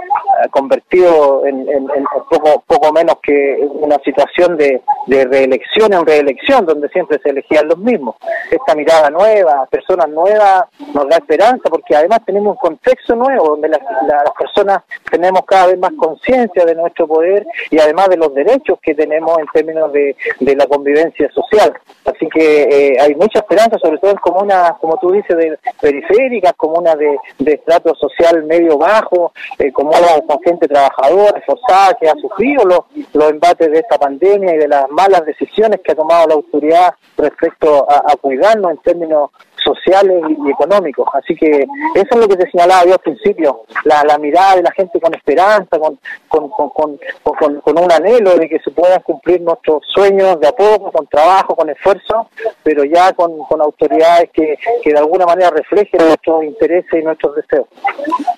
[0.51, 6.89] convertido en, en, en, poco menos que una situación de, de reelección en reelección donde
[6.89, 8.15] siempre se elegían los mismos.
[8.51, 13.69] Esta mirada nueva, personas nuevas, nos da esperanza porque además tenemos un contexto nuevo donde
[13.69, 18.33] las, las personas tenemos cada vez más conciencia de nuestro poder y además de los
[18.33, 21.73] derechos que tenemos en términos de, de la convivencia social.
[22.05, 25.57] Así que eh, hay mucha esperanza, sobre todo en comunas, como tú dices, de
[25.97, 32.09] periféricas, comunas de, de estrato social medio bajo, eh, comunas con gente trabajadora, esforzada, que
[32.09, 32.79] ha sufrido los,
[33.13, 36.93] los embates de esta pandemia y de las malas decisiones que ha tomado la autoridad
[37.17, 39.31] respecto a, a cuidarnos en términos
[39.67, 41.07] sociales y, económicos.
[41.13, 41.65] Así que
[41.95, 44.99] eso es lo que te señalaba yo al principio, la, la mirada de la gente
[44.99, 49.83] con esperanza, con, con, con, con, con un anhelo de que se puedan cumplir nuestros
[49.93, 52.29] sueños de a poco, con trabajo, con esfuerzo,
[52.63, 57.35] pero ya con, con autoridades que, que de alguna manera reflejen nuestros intereses y nuestros
[57.35, 57.67] deseos.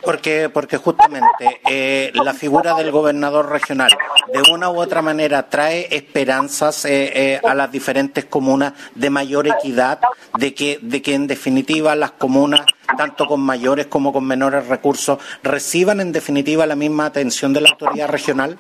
[0.04, 3.90] Porque, porque justamente eh, la figura del gobernador regional
[4.34, 9.48] de una u otra manera trae esperanzas eh, eh, a las diferentes comunas de mayor
[9.48, 10.00] equidad,
[10.38, 12.62] de que, de que en definitiva las comunas,
[12.98, 17.70] tanto con mayores como con menores recursos, reciban en definitiva la misma atención de la
[17.70, 18.58] autoridad regional?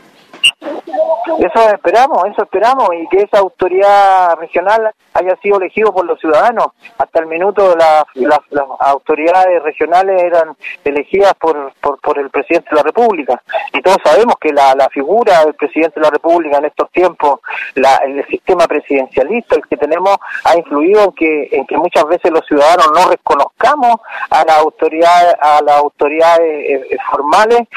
[1.37, 6.67] Eso esperamos, eso esperamos, y que esa autoridad regional haya sido elegido por los ciudadanos.
[6.97, 8.39] Hasta el minuto las, las,
[8.79, 13.41] autoridades regionales eran elegidas por, por, el presidente de la República.
[13.73, 17.39] Y todos sabemos que la, la figura del presidente de la República en estos tiempos,
[17.75, 22.31] la, el sistema presidencialista, el que tenemos, ha influido en que, en que muchas veces
[22.31, 23.95] los ciudadanos no reconozcamos
[24.29, 27.67] a la autoridad, a las autoridades eh, eh, formales,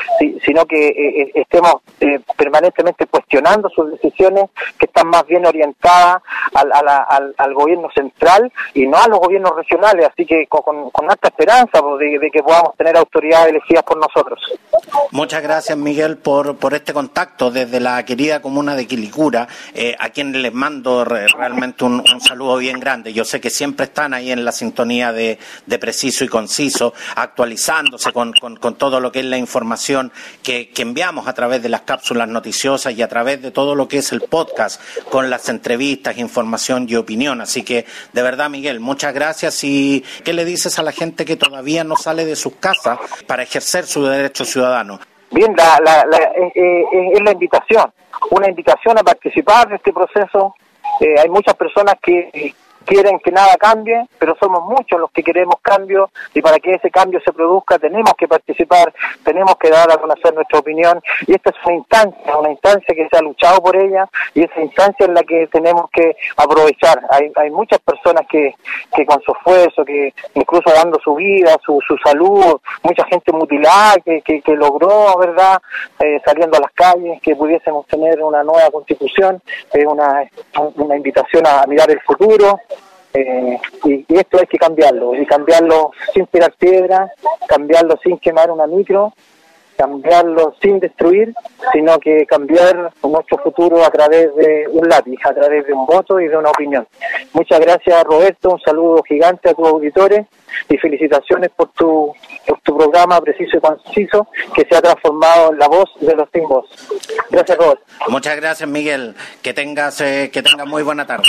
[0.44, 1.76] sino que eh, estemos
[2.36, 3.06] permanentemente
[3.42, 6.22] cuestionando sus decisiones que están más bien orientadas
[6.54, 11.10] al, al, al, gobierno central y no a los gobiernos regionales, así que con, con
[11.10, 14.40] alta esperanza pues, de, que podamos tener autoridades elegidas por nosotros.
[15.10, 20.10] Muchas gracias Miguel por, por este contacto desde la querida comuna de Quilicura, eh, a
[20.10, 23.12] quien les mando realmente un, saludo bien grande.
[23.12, 28.12] Yo sé que siempre están ahí en la sintonía de, de preciso y conciso, actualizándose
[28.12, 30.12] con, con, con, todo lo que es la información
[30.42, 33.88] que, que enviamos a través de las cápsulas noticiosas y a través de todo lo
[33.88, 34.80] que es el podcast
[35.10, 37.40] con las entrevistas, información y opinión.
[37.40, 39.64] Así que, de verdad, Miguel, muchas gracias.
[39.64, 43.42] ¿Y qué le dices a la gente que todavía no sale de sus casas para
[43.42, 45.00] ejercer su derecho ciudadano?
[45.30, 47.90] Bien, la, la, la, eh, eh, es la invitación,
[48.30, 50.54] una invitación a participar de este proceso.
[51.00, 52.54] Eh, hay muchas personas que
[52.84, 56.90] quieren que nada cambie, pero somos muchos los que queremos cambio y para que ese
[56.90, 58.92] cambio se produzca tenemos que participar,
[59.24, 63.08] tenemos que dar a conocer nuestra opinión y esta es una instancia, una instancia que
[63.08, 67.00] se ha luchado por ella y esa instancia es la que tenemos que aprovechar.
[67.10, 68.54] Hay, hay muchas personas que,
[68.94, 73.96] que con su esfuerzo, que incluso dando su vida, su, su salud, mucha gente mutilada
[74.04, 75.60] que, que, logró, ¿verdad?,
[75.98, 79.40] eh, saliendo a las calles, que pudiésemos tener una nueva constitución,
[79.72, 80.24] es una,
[80.76, 82.60] una invitación a mirar el futuro,
[83.14, 87.10] eh, y, esto hay que cambiarlo, y cambiarlo sin tirar piedra,
[87.46, 89.12] cambiarlo sin quemar una micro,
[89.76, 91.34] cambiarlo sin destruir,
[91.72, 96.20] sino que cambiar nuestro futuro a través de un lápiz, a través de un voto
[96.20, 96.86] y de una opinión.
[97.32, 100.26] Muchas gracias Roberto, un saludo gigante a tus auditores
[100.68, 102.12] y felicitaciones por tu,
[102.46, 106.28] por tu programa preciso y conciso que se ha transformado en la voz de los
[106.48, 106.66] voz.
[107.30, 107.84] Gracias Roberto.
[108.08, 111.28] Muchas gracias Miguel, que tengas, eh, que tengas muy buena tarde.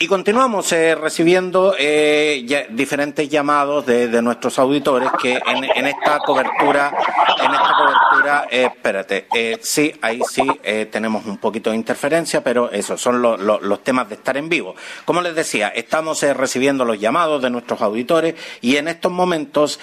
[0.00, 6.94] Y continuamos eh, recibiendo eh, diferentes llamados de, nuestros auditores que en, esta cobertura,
[7.42, 9.26] en esta cobertura, eh, espérate,
[9.60, 10.46] sí, ahí sí
[10.92, 14.76] tenemos un poquito de interferencia, pero esos son los temas de estar en vivo.
[15.04, 19.80] Como les decía, estamos recibiendo los llamados de nuestros auditores y en estos momentos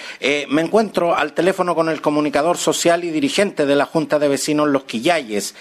[0.48, 4.68] me encuentro al teléfono con el comunicador social y dirigente de la Junta de Vecinos
[4.68, 5.54] Los Quillayes,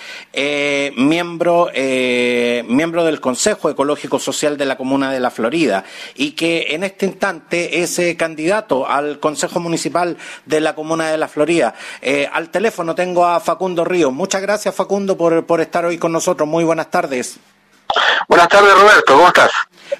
[0.95, 5.83] miembro, miembro del Consejo Ecológico Social de la Comuna de la Florida
[6.13, 11.17] y que en este instante es eh, candidato al Consejo Municipal de la Comuna de
[11.17, 11.73] la Florida.
[12.01, 14.13] Eh, al teléfono tengo a Facundo Ríos.
[14.13, 16.47] Muchas gracias Facundo por, por estar hoy con nosotros.
[16.47, 17.39] Muy buenas tardes.
[18.27, 19.51] Buenas tardes, Roberto, ¿cómo estás?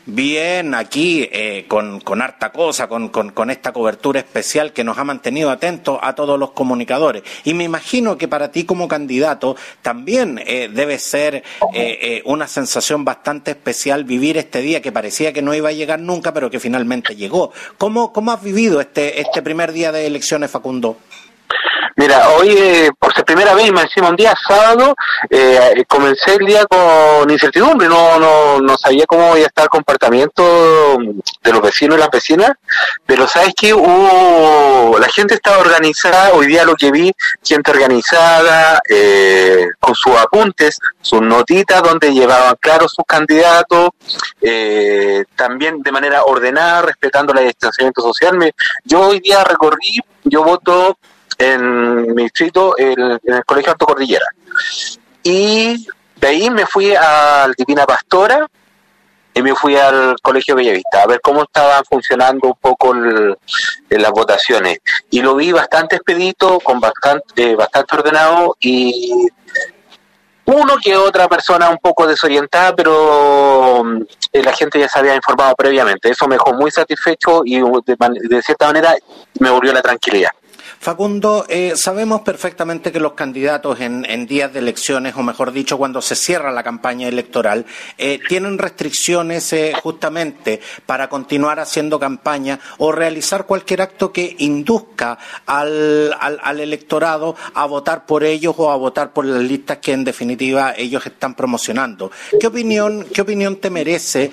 [0.07, 5.03] Bien, aquí eh, con, con, harta cosa, con, con, esta cobertura especial que nos ha
[5.03, 7.23] mantenido atentos a todos los comunicadores.
[7.43, 13.05] Y me imagino que para ti como candidato también eh, debe ser eh, una sensación
[13.05, 16.59] bastante especial vivir este día que parecía que no iba a llegar nunca, pero que
[16.59, 17.51] finalmente llegó.
[17.77, 20.97] ¿Cómo, cómo has vivido este, este primer día de elecciones, Facundo?
[21.97, 24.93] Mira, hoy eh, por ser primera vez, me encima un día sábado,
[25.29, 29.69] eh, comencé el día con incertidumbre, no, no, no sabía cómo iba a estar el
[29.69, 30.97] comportamiento
[31.41, 32.51] de los vecinos y las vecinas,
[33.05, 38.81] pero sabes que hubo, la gente estaba organizada, hoy día lo que vi, gente organizada,
[38.89, 43.91] eh, con sus apuntes, sus notitas donde llevaban claro sus candidatos,
[44.41, 48.37] eh, también de manera ordenada, respetando el distanciamiento social.
[48.37, 50.97] Me, yo hoy día recorrí, yo voto
[51.37, 54.25] en mi distrito en, el Colegio Alto Cordillera.
[55.23, 58.47] Y de ahí me fui al Divina Pastora
[59.33, 64.79] y me fui al Colegio Bellavista a ver cómo estaban funcionando un poco las votaciones.
[65.09, 69.27] Y lo vi bastante expedito, con bastante, eh, bastante ordenado y
[70.45, 73.83] uno que otra persona un poco desorientada, pero
[74.31, 76.09] eh, la gente ya se había informado previamente.
[76.09, 77.97] Eso me dejó muy satisfecho y de,
[78.29, 78.95] de cierta manera
[79.39, 80.29] me volvió la tranquilidad.
[80.79, 86.01] Facundo, eh, sabemos perfectamente que los candidatos en, días de elecciones, o mejor dicho, cuando
[86.01, 87.65] se cierra la campaña electoral,
[87.97, 95.17] eh, tienen restricciones eh, justamente para continuar haciendo campaña o realizar cualquier acto que induzca
[95.45, 100.03] al, al, electorado a votar por ellos o a votar por las listas que en
[100.03, 102.11] definitiva ellos están promocionando.
[102.39, 104.31] ¿Qué opinión, qué opinión te merece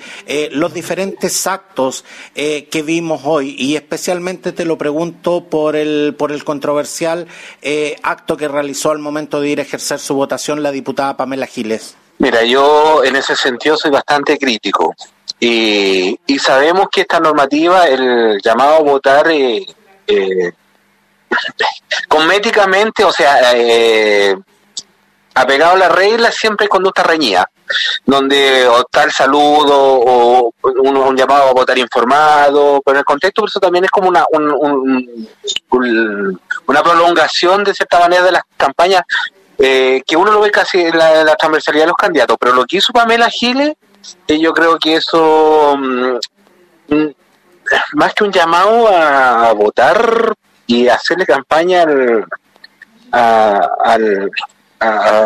[0.51, 3.55] los diferentes actos que vimos hoy?
[3.57, 7.27] Y especialmente te lo pregunto por el, por el controversial
[7.61, 11.47] eh, acto que realizó al momento de ir a ejercer su votación la diputada Pamela
[11.47, 11.95] Giles?
[12.19, 14.95] Mira, yo en ese sentido soy bastante crítico.
[15.39, 19.65] Y, sabemos que esta normativa, el llamado a votar eh,
[20.07, 20.51] eh
[22.07, 24.35] cosméticamente, o sea, eh,
[25.33, 27.49] apegado a las reglas, siempre hay conducta reñida,
[28.05, 33.45] donde o el saludo o uno un llamado a votar informado, pero en el contexto
[33.45, 34.25] eso también es como una,
[36.67, 39.03] una prolongación de cierta manera de las campañas
[39.57, 42.77] eh, que uno lo ve casi en la, transversalidad de los candidatos, pero lo que
[42.77, 43.75] hizo Pamela Giles,
[44.27, 46.17] eh, yo creo que eso, mm,
[46.89, 47.13] mm,
[47.93, 50.33] más que un llamado a, votar
[50.67, 52.27] y hacerle campaña al
[53.11, 53.97] a,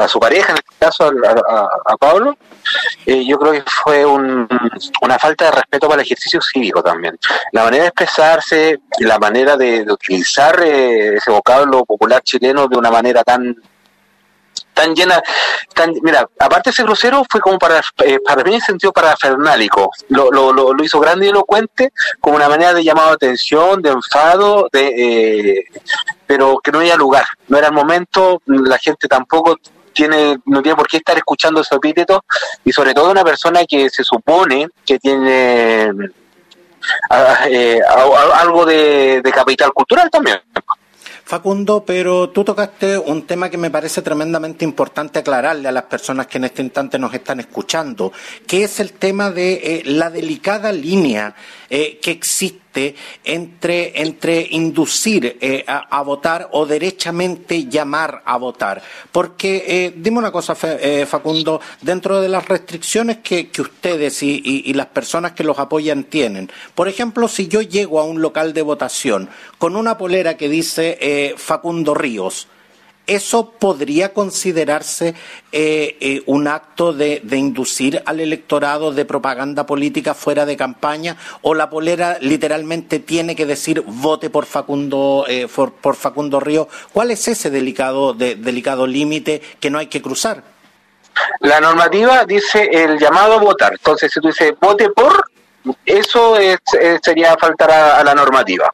[0.07, 1.11] su pareja, en este caso
[1.85, 2.37] a, Pablo,
[3.05, 7.17] eh, yo creo que fue una falta de respeto para el ejercicio cívico también.
[7.51, 12.91] La manera de expresarse, la manera de, utilizar eh, ese vocablo popular chileno de una
[12.91, 13.55] manera tan
[14.77, 15.21] tan llena,
[15.73, 20.31] tan, mira, aparte ese grosero fue como para, eh, para mí en sentido parafernálico, lo,
[20.31, 24.69] lo, lo, hizo grande y elocuente como una manera de llamado de atención, de enfado,
[24.71, 25.65] de, eh,
[26.27, 29.57] pero que no había lugar, no era el momento, la gente tampoco
[29.93, 32.19] tiene, no tiene por qué estar escuchando esos epítetos
[32.63, 35.91] y sobre todo una persona que se supone que tiene
[37.49, 40.39] eh, algo de capital cultural también.
[41.27, 46.27] Facundo, pero tú tocaste un tema que me parece tremendamente importante aclararle a las personas
[46.27, 48.13] que en este instante nos están escuchando,
[48.47, 51.35] que es el tema de eh, la delicada línea
[51.69, 52.66] eh, que existe
[53.23, 58.81] entre, entre inducir eh, a, votar o derechamente llamar a votar.
[59.11, 64.87] Porque, eh, dime una cosa, Facundo, dentro de las restricciones que, ustedes y, y, las
[64.87, 69.29] personas que los apoyan tienen, por ejemplo, si yo llego a un local de votación
[69.57, 72.47] con una polera que dice Facundo Ríos,
[73.07, 75.15] ¿Eso podría considerarse
[75.53, 81.15] eh, eh, un acto de, inducir al electorado de propaganda política fuera de campaña?
[81.41, 86.67] ¿O la polera literalmente tiene que decir vote por Facundo, eh, por, Facundo Río?
[86.91, 90.43] ¿Cuál es ese delicado, delicado límite que no hay que cruzar?
[91.39, 93.71] La normativa dice el llamado a votar.
[93.71, 95.31] Entonces, si tú dices vote por,
[95.85, 96.37] eso
[97.01, 98.73] sería faltar a la normativa.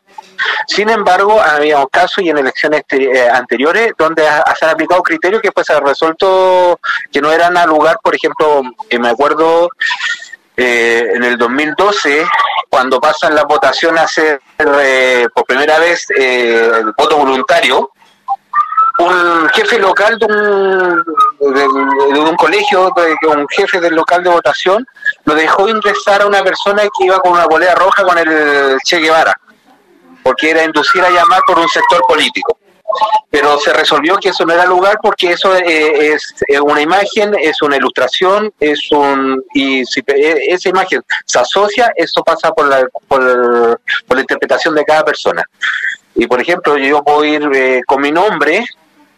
[0.68, 5.52] Sin embargo, había casos y en elecciones eh, anteriores donde se han aplicado criterios que
[5.52, 6.80] pues se han resuelto
[7.12, 9.70] que no eran al lugar, por ejemplo, eh, me acuerdo
[10.56, 12.26] eh, en el 2012,
[12.70, 14.42] cuando pasan la votación a hacer
[15.34, 17.92] por primera vez el voto voluntario,
[19.00, 21.04] un jefe local de un,
[21.54, 22.94] de, un colegio,
[23.28, 24.86] un jefe del local de votación,
[25.26, 29.00] lo dejó ingresar a una persona que iba con una bolera roja con el Che
[29.00, 29.34] Guevara
[30.24, 32.58] porque era inducir a llamar por un sector político.
[33.30, 37.62] Pero se resolvió que eso no era lugar porque eso eh, es una imagen, es
[37.62, 42.88] una ilustración, es un y si e, esa imagen se asocia, eso pasa por la,
[43.08, 45.44] por, la interpretación de cada persona.
[46.16, 48.64] Y por ejemplo, yo puedo ir eh, con mi nombre,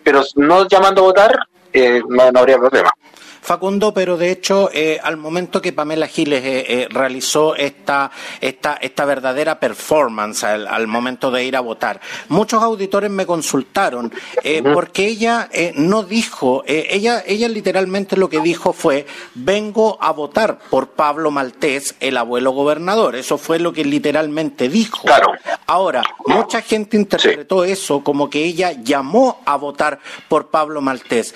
[0.05, 1.35] pero no llamando a votar,
[1.73, 2.91] eh, no habría problema.
[3.45, 8.09] Facundo, pero de hecho, eh, al momento que Pamela Giles eh, eh, realizó esta,
[8.41, 14.11] esta, esta verdadera performance al, momento de ir a votar, muchos auditores me consultaron
[14.73, 20.89] porque ella no dijo, ella, ella literalmente lo que dijo fue, vengo a votar por
[20.89, 23.15] Pablo Maltés, el abuelo gobernador.
[23.15, 25.03] Eso fue lo que literalmente dijo.
[25.03, 25.33] Claro.
[25.67, 31.35] Ahora, mucha gente interpretó eso como que ella llamó a votar por Pablo Maltés.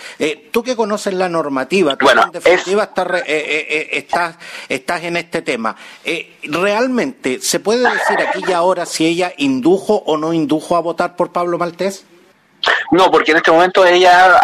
[0.51, 4.35] tú que conoces la normativa, bueno, en definitiva eh, eh, eh, estás,
[4.67, 5.75] estás, en este tema.
[6.43, 11.15] ¿Realmente se puede decir aquí y ahora si ella indujo o no indujo a votar
[11.15, 12.05] por Pablo Maltés?
[12.91, 14.37] No, porque en este momento ella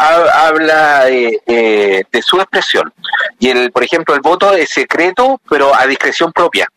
[0.47, 2.93] habla de, su expresión.
[3.39, 6.68] Y, el, por ejemplo, el voto es secreto, pero a discreción propia.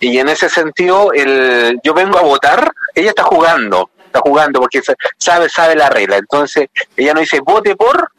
[0.00, 4.80] Y en ese sentido, el, yo vengo a votar, ella está jugando, está jugando porque
[5.18, 6.16] sabe, sabe la regla.
[6.16, 8.10] Entonces, ella no dice vote por,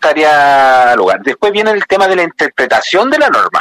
[0.00, 1.20] estaría lugar.
[1.22, 3.60] Después viene el tema de la interpretación de la norma,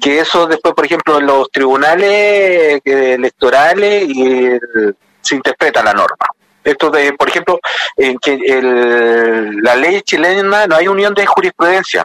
[0.00, 4.58] que eso después, por ejemplo, en los tribunales electorales y
[5.20, 6.26] se interpreta la norma.
[6.64, 7.58] Esto de, por ejemplo,
[7.96, 12.04] en que el, la ley chilena no hay unión de jurisprudencia.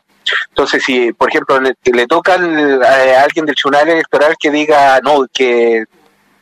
[0.50, 5.26] Entonces, si, por ejemplo, le, toca al- a alguien del tribunal electoral que diga, no,
[5.32, 5.86] que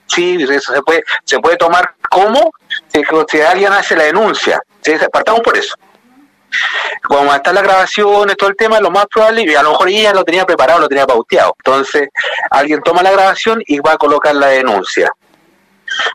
[0.08, 2.52] sí, eso se puede, se puede tomar como
[2.88, 4.62] si, si alguien hace la denuncia.
[4.82, 4.94] ¿sí?
[5.12, 5.76] Partamos por eso.
[7.04, 10.14] Como está la grabación, todo el tema, lo más probable, y a lo mejor ella
[10.14, 11.56] lo tenía preparado, lo tenía pauteado.
[11.58, 12.10] Entonces,
[12.52, 15.12] alguien toma la grabación y va a colocar la denuncia.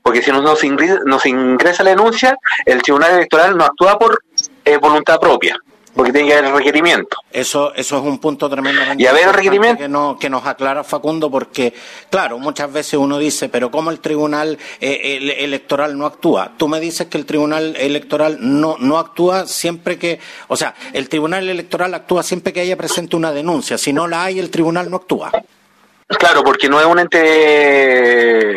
[0.02, 2.36] Porque si no, no se ingresa, no se ingresa la denuncia,
[2.66, 4.22] el tribunal electoral no actúa por
[4.64, 5.56] eh, voluntad propia,
[5.94, 7.16] porque tiene que haber requerimiento.
[7.32, 9.78] Eso, eso es un punto tremendamente Y importante requerimiento.
[9.82, 11.74] que, no- que nos aclara Facundo, porque,
[12.10, 16.52] claro, muchas veces uno dice, pero ¿cómo el tribunal eh, el- electoral no actúa?
[16.56, 21.08] Tú me dices que el tribunal electoral no, no actúa siempre que, o sea, el
[21.08, 23.76] tribunal electoral actúa siempre que haya presente una denuncia.
[23.76, 25.30] Si no la hay, el tribunal no actúa.
[26.06, 28.54] Claro, porque no es un ente.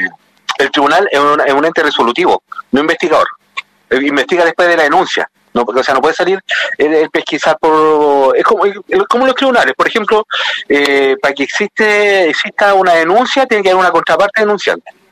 [0.57, 3.27] El tribunal es un, es un ente resolutivo, no investigador.
[3.89, 5.29] Eh, Investiga después de la denuncia.
[5.53, 6.39] No, porque, o sea, no puede salir
[6.77, 8.35] el, el pesquisar por.
[8.35, 8.63] Es como,
[9.07, 9.73] como los tribunales.
[9.75, 10.25] Por ejemplo,
[10.67, 15.02] eh, para que existe, exista una denuncia, tiene que haber una contraparte denunciante.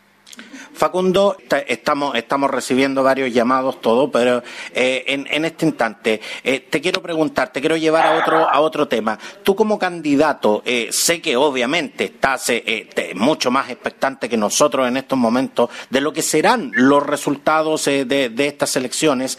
[0.86, 4.41] Facundo, ta- estamos, estamos recibiendo varios llamados, todo, pero
[4.73, 8.59] eh, en, en este instante eh, te quiero preguntar, te quiero llevar a otro, a
[8.61, 9.19] otro tema.
[9.43, 14.88] Tú como candidato, eh, sé que obviamente estás eh, te- mucho más expectante que nosotros
[14.88, 18.03] en estos momentos de lo que serán los resultados de,
[18.34, 19.38] de estas elecciones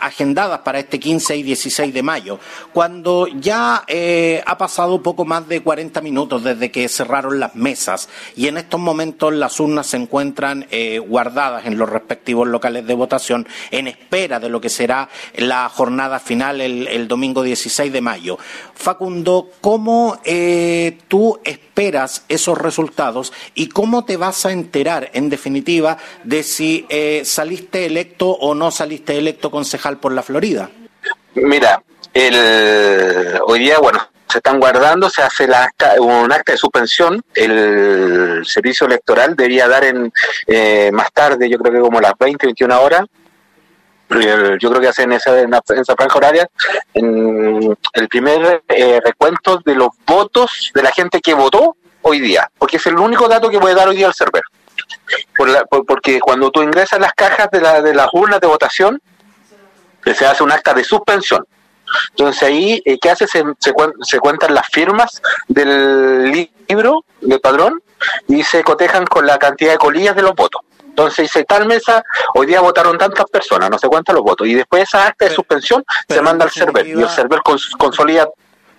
[0.00, 2.40] agendadas para este 15 y 16 de mayo,
[2.72, 3.84] cuando ya
[4.44, 8.80] ha pasado poco más de 40 minutos desde que cerraron las mesas y en estos
[8.80, 10.31] momentos las urnas se encuentran
[10.70, 15.68] eh, guardadas en los respectivos locales de votación en espera de lo que será la
[15.68, 18.38] jornada final el, el domingo 16 de mayo.
[18.74, 25.98] Facundo, ¿cómo eh, tú esperas esos resultados y cómo te vas a enterar, en definitiva,
[26.24, 30.70] de si eh, saliste electo o no saliste electo concejal por la Florida?
[31.34, 34.00] Mira, el, hoy día, bueno,
[34.32, 37.22] se están guardando, se hace la acta, un acta de suspensión.
[37.34, 40.12] El servicio electoral debería dar en
[40.46, 43.02] eh, más tarde, yo creo que como las 20, 21 horas.
[44.60, 46.46] Yo creo que hacen esa, en esa franja horaria
[46.92, 52.50] en el primer eh, recuento de los votos de la gente que votó hoy día,
[52.58, 54.42] porque es el único dato que puede dar hoy día el server.
[55.34, 58.46] Por la- por- porque cuando tú ingresas las cajas de, la, de las urnas de
[58.48, 59.00] votación,
[60.04, 61.46] se hace un acta de suspensión.
[62.10, 63.26] Entonces ahí, eh, ¿qué hace?
[63.26, 63.72] Se, se,
[64.02, 67.82] se cuentan las firmas del li- libro, del padrón,
[68.28, 70.62] y se cotejan con la cantidad de colillas de los votos.
[70.84, 72.02] Entonces dice, tal mesa,
[72.34, 75.34] hoy día votaron tantas personas, no sé cuántos los votos, y después esa acta de
[75.34, 78.28] suspensión se manda al server, y el server cons- consolida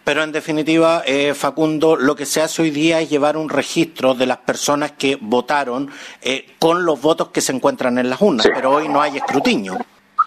[0.03, 4.13] Pero en definitiva, eh, Facundo, lo que se hace hoy día es llevar un registro
[4.13, 5.89] de las personas que votaron
[6.21, 9.77] eh, con los votos que se encuentran en las urnas, pero hoy no hay escrutinio.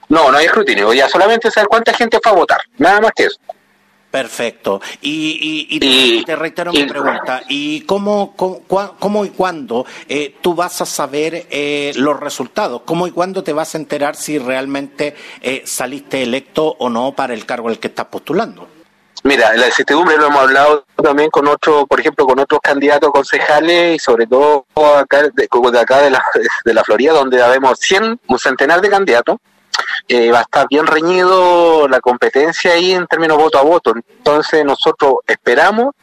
[0.09, 3.25] No, no hay escrutinio, ya solamente saber cuánta gente fue a votar, nada más que
[3.25, 3.39] eso.
[4.11, 4.81] Perfecto.
[5.03, 7.43] Y, y- y te, te reitero mi pregunta.
[7.49, 8.63] ¿Y cómo, cómo,
[8.99, 12.83] cómo y cuándo eh, tú vas a saber eh, los resultados?
[12.87, 17.35] ¿Cómo y cuándo te vas a enterar si realmente eh, saliste electo o no para
[17.35, 18.69] el cargo al que estás postulando?
[19.25, 23.97] Mira, la incertidumbre lo hemos hablado también con otros, por ejemplo, con otros candidatos concejales
[23.97, 24.65] y sobre todo
[24.99, 26.25] acá de, de acá de la,
[26.65, 29.39] de la Florida, donde habemos 100, un centenar de candidatos.
[30.09, 33.95] Eh, va a estar bien reñido la competencia ahí en términos voto a voto.
[33.97, 35.95] Entonces nosotros esperamos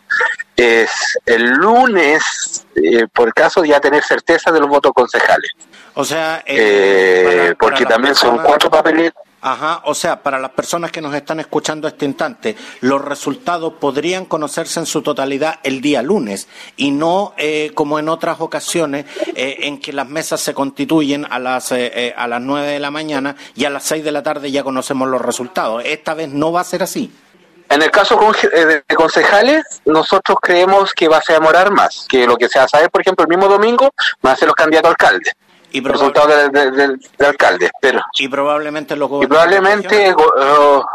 [0.55, 5.51] es el lunes, eh, por caso, ya tener certeza de los votos concejales.
[5.95, 9.11] O sea, Eh, para- para porque también son cuatro papeles.
[9.45, 14.23] Ajá, o sea, para las personas que nos están escuchando este instante, los resultados podrían
[14.23, 19.57] conocerse en su totalidad el día lunes y no eh, como en otras ocasiones eh,
[19.63, 22.89] en que las mesas se constituyen a las eh, eh, a las nueve de la
[22.89, 25.83] mañana y a las seis de la tarde ya conocemos los resultados.
[25.85, 27.11] Esta vez no va a ser así.
[27.73, 28.19] En el caso
[28.53, 32.67] eh, de concejales, nosotros creemos que va a demorar más, que lo que se va
[32.67, 33.89] saber, por ejemplo, el mismo domingo
[34.21, 35.31] van a ser los candidatos a alcalde,
[35.73, 40.85] y resultados de, de- de- de alcalde, pero Y probablemente los y probablemente, oh,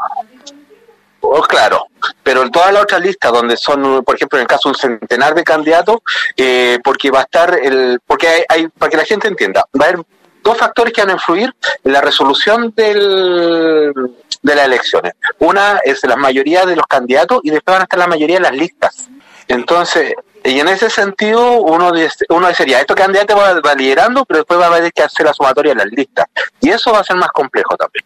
[1.20, 1.86] oh, claro,
[2.22, 4.76] pero en todas las otras listas donde son, por ejemplo, en el caso de un
[4.76, 5.98] centenar de candidatos,
[6.36, 9.86] eh, porque va a estar el, porque hay, hay- para que la gente entienda, va
[9.86, 10.02] a haber
[10.42, 11.52] dos factores que van a influir
[11.84, 13.92] en la resolución del,
[14.42, 15.12] de las elecciones.
[15.40, 18.42] Una es la mayoría de los candidatos y después van a estar la mayoría de
[18.42, 19.08] las listas.
[19.48, 20.14] Entonces,
[20.44, 21.92] y en ese sentido, uno,
[22.28, 25.34] uno sería, estos candidatos va, va liderando, pero después va a haber que hacer la
[25.34, 26.26] sumatoria de las listas.
[26.60, 28.04] Y eso va a ser más complejo también.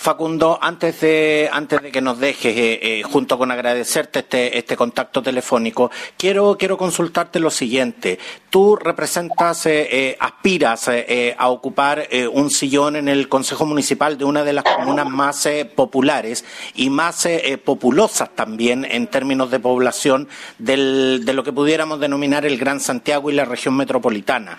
[0.00, 4.76] Facundo, antes de, antes de que nos dejes, eh, eh, junto con agradecerte este, este
[4.76, 8.16] contacto telefónico, quiero, quiero consultarte lo siguiente.
[8.48, 10.88] Tú representas, eh, aspiras
[11.36, 16.44] a ocupar un sillón en el Consejo Municipal de una de las comunas más populares
[16.76, 17.28] y más
[17.64, 20.28] populosas también en términos de población
[20.58, 24.58] del, de lo que pudiéramos denominar el Gran Santiago y la región metropolitana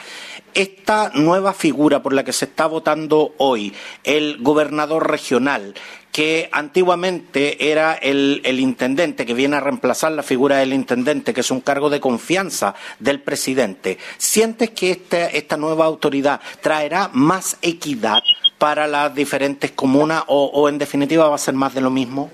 [0.54, 3.74] esta nueva figura por la que se está votando hoy,
[4.04, 5.76] el gobernador regional,
[6.12, 11.52] que antiguamente era el, intendente, que viene a reemplazar la figura del intendente, que es
[11.52, 18.20] un cargo de confianza del presidente, ¿sientes que este, esta nueva autoridad traerá más equidad
[18.58, 22.30] para las diferentes comunas o en definitiva va a ser más de lo mismo?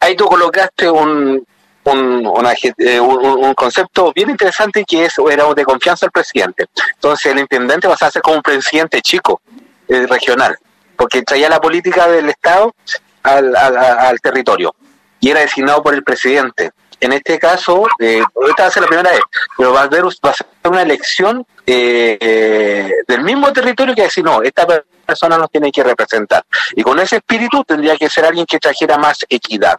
[0.00, 1.44] Ahí tú colocaste un,
[1.92, 6.66] eh, un, un, concepto bien interesante que es era de confianza al presidente.
[6.94, 9.40] Entonces el intendente va a ser como un presidente chico,
[9.88, 10.54] eh, regional,
[10.96, 12.74] porque traía la política del Estado
[13.22, 14.74] al, al, territorio
[15.18, 16.72] y era designado por el presidente.
[17.00, 19.22] En este caso, eh, esta va a ser la primera vez,
[19.56, 24.66] pero va a, haber, ser una elección eh, del mismo territorio que decir, no, esta
[25.06, 26.44] persona nos tiene que representar.
[26.76, 29.78] Y con ese espíritu tendría que ser alguien que trajera más equidad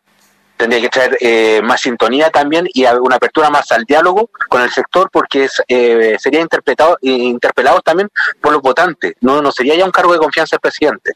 [0.60, 4.70] tendría que traer eh, más sintonía también y una apertura más al diálogo con el
[4.70, 8.10] sector porque es, eh, sería interpretado interpelado también
[8.42, 9.14] por los votantes.
[9.22, 11.14] No no sería ya un cargo de confianza del presidente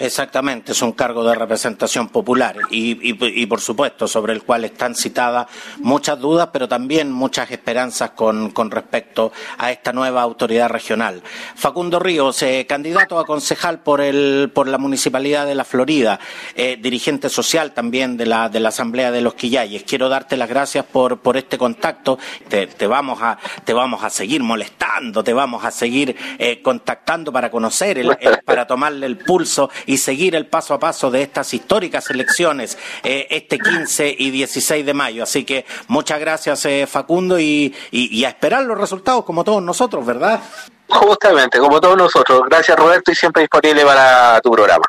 [0.00, 5.46] Exactamente, es un cargo de representación popular y, por supuesto sobre el cual están citadas
[5.76, 11.22] muchas dudas, pero también muchas esperanzas con, respecto a esta nueva autoridad regional.
[11.54, 16.18] Facundo Ríos, candidato a concejal por, el, por la Municipalidad de la Florida,
[16.54, 19.82] eh, dirigente social también de la, de la Asamblea de los Quillayes.
[19.82, 22.18] Quiero darte las gracias por, por este contacto.
[22.48, 27.50] Te, vamos a, te vamos a seguir molestando, te vamos a seguir eh, contactando para
[27.50, 32.08] conocer, el, para tomarle el pulso y seguir el paso a paso de estas históricas
[32.10, 35.24] elecciones eh, este 15 y 16 de mayo.
[35.24, 40.06] Así que muchas gracias, eh, Facundo, y, y, a esperar los resultados como todos nosotros,
[40.06, 40.40] ¿verdad?
[40.86, 42.42] Justamente, como todos nosotros.
[42.48, 44.84] Gracias, Roberto, y siempre disponible para tu programa.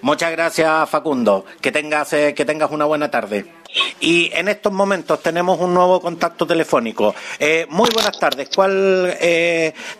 [0.00, 1.44] Muchas gracias, Facundo.
[1.60, 3.44] Que tengas, eh, que tengas una buena tarde.
[4.00, 7.14] Y en estos momentos tenemos un nuevo contacto telefónico.
[7.68, 8.48] muy buenas tardes.
[8.54, 9.18] ¿Cuál,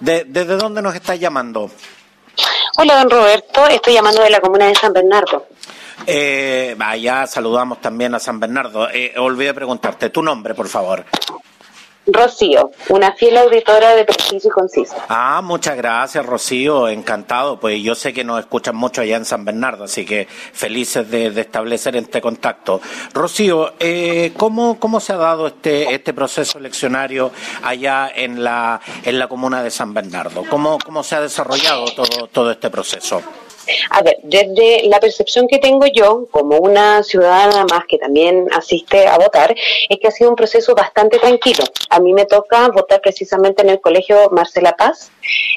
[0.01, 1.71] ¿Desde dónde nos estás llamando?
[2.78, 3.66] Hola, don Roberto.
[3.66, 5.47] Estoy llamando de la comuna de San Bernardo.
[6.07, 8.89] Eh, vaya, saludamos también a San Bernardo.
[8.91, 11.05] Eh, olvidé preguntarte tu nombre, por favor.
[12.07, 14.95] Rocío, una fiel auditora de Preciso y Conciso.
[15.09, 17.59] Ah, muchas gracias, Rocío, encantado.
[17.59, 21.27] Pues yo sé que nos escuchan mucho allá en San Bernardo, así que felices de,
[21.41, 22.81] establecer este contacto.
[23.13, 27.33] Rocío, eh, ¿cómo, ¿cómo se ha dado este, este proceso eleccionario
[27.63, 30.45] allá en la, en la comuna de San Bernardo?
[30.49, 33.23] ¿Cómo, cómo se ha desarrollado todo, todo este proceso?
[33.91, 39.07] A ver, desde la percepción que tengo yo, como una ciudadana más que también asiste
[39.07, 39.55] a votar,
[39.89, 41.64] es que ha sido un proceso bastante tranquilo.
[41.91, 45.11] A mí me toca votar precisamente en el colegio Marcela Paz,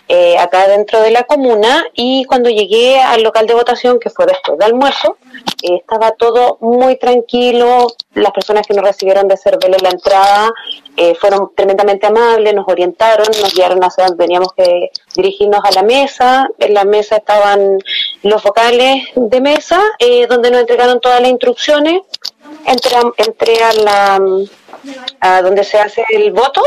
[0.07, 4.26] eh, acá dentro de la comuna, y cuando llegué al local de votación, que fue
[4.26, 5.18] después de almuerzo,
[5.62, 10.52] eh, estaba todo muy tranquilo, las personas que nos recibieron de Cervelo en la entrada
[10.96, 15.84] eh, fueron tremendamente amables, nos orientaron, nos guiaron hacia donde teníamos que dirigirnos a la
[15.84, 16.50] mesa.
[16.60, 17.78] En la mesa estaban
[18.24, 22.02] los vocales de mesa, eh, donde nos entregaron todas las instrucciones.
[22.66, 24.22] Entré, entré a la
[25.20, 26.62] a donde se hace el voto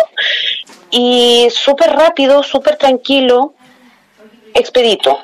[0.90, 3.54] y súper rápido, súper tranquilo,
[4.52, 5.18] expedito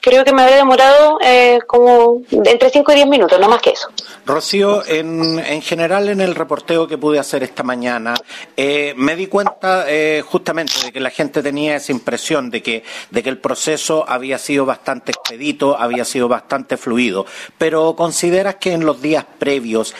[0.00, 3.70] creo que me habría demorado eh, como entre 5 y 10 minutos, no más que
[3.70, 3.88] eso.
[4.24, 8.14] Rocío, en, en general en el reporteo que pude hacer esta mañana,
[8.56, 12.84] eh, me di cuenta eh, justamente de que la gente tenía esa impresión de que,
[13.10, 17.26] de que el proceso había sido bastante expedito, había sido bastante fluido,
[17.56, 19.94] pero ¿consideras que en los días previos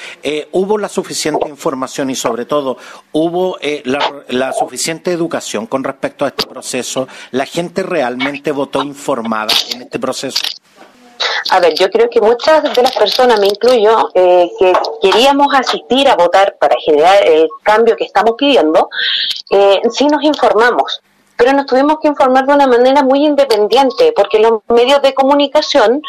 [0.53, 2.77] hubo la suficiente información y sobre todo
[3.13, 7.09] hubo la, la suficiente educación con respecto a este proceso?
[7.31, 9.49] ¿La gente realmente votó informada?
[9.77, 10.41] Este proceso?
[11.51, 16.09] A ver, yo creo que muchas de las personas, me incluyo, eh, que queríamos asistir
[16.09, 18.89] a votar para generar el cambio que estamos pidiendo,
[19.51, 21.01] eh, sí nos informamos,
[21.37, 26.03] pero nos tuvimos que informar de una manera muy independiente, porque los medios de comunicación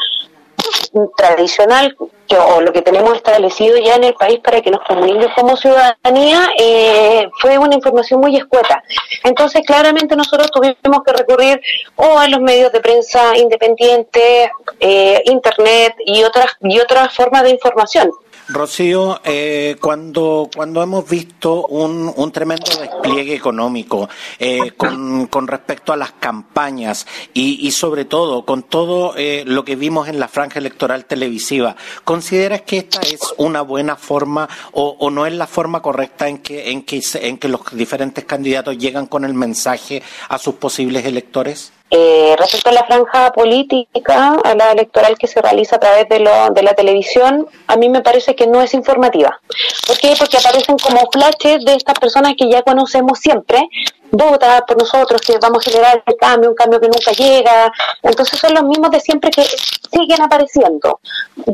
[1.16, 1.96] tradicional
[2.38, 6.50] o lo que tenemos establecido ya en el país para que nos comuniquemos como ciudadanía
[6.60, 8.84] eh, fue una información muy escueta.
[9.24, 11.62] Entonces, claramente nosotros tuvimos que recurrir
[11.96, 17.52] o a los medios de prensa independientes, eh, internet y otras y otras formas de
[17.52, 18.12] información.
[18.52, 24.10] Rocío, eh, cuando, cuando hemos visto un, un tremendo despliegue económico
[24.40, 29.64] eh, con, con, respecto a las campañas y, y sobre todo con todo eh, lo
[29.64, 34.96] que vimos en la franja electoral televisiva, ¿consideras que esta es una buena forma o,
[35.00, 38.80] o no es la forma correcta en que, en, que, en que los diferentes candidatos
[38.80, 41.72] llegan con el mensaje a sus posibles electores?
[41.92, 46.20] Eh, respecto a la franja política, a la electoral que se realiza a través de,
[46.20, 49.40] lo, de la televisión, a mí me parece que no es informativa.
[49.88, 50.14] ¿Por qué?
[50.18, 53.68] Porque aparecen como flashes de estas personas que ya conocemos siempre,
[54.12, 57.72] vota por nosotros, que vamos a generar el cambio, un cambio que nunca llega.
[58.04, 61.00] Entonces son los mismos de siempre que siguen apareciendo.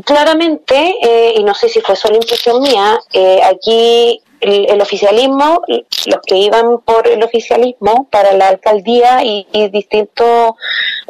[0.04, 5.62] Claramente, eh, y no sé si fue solo impresión mía, eh, aquí el, el, oficialismo,
[5.68, 10.54] los que iban por el oficialismo para la alcaldía y, y distintos,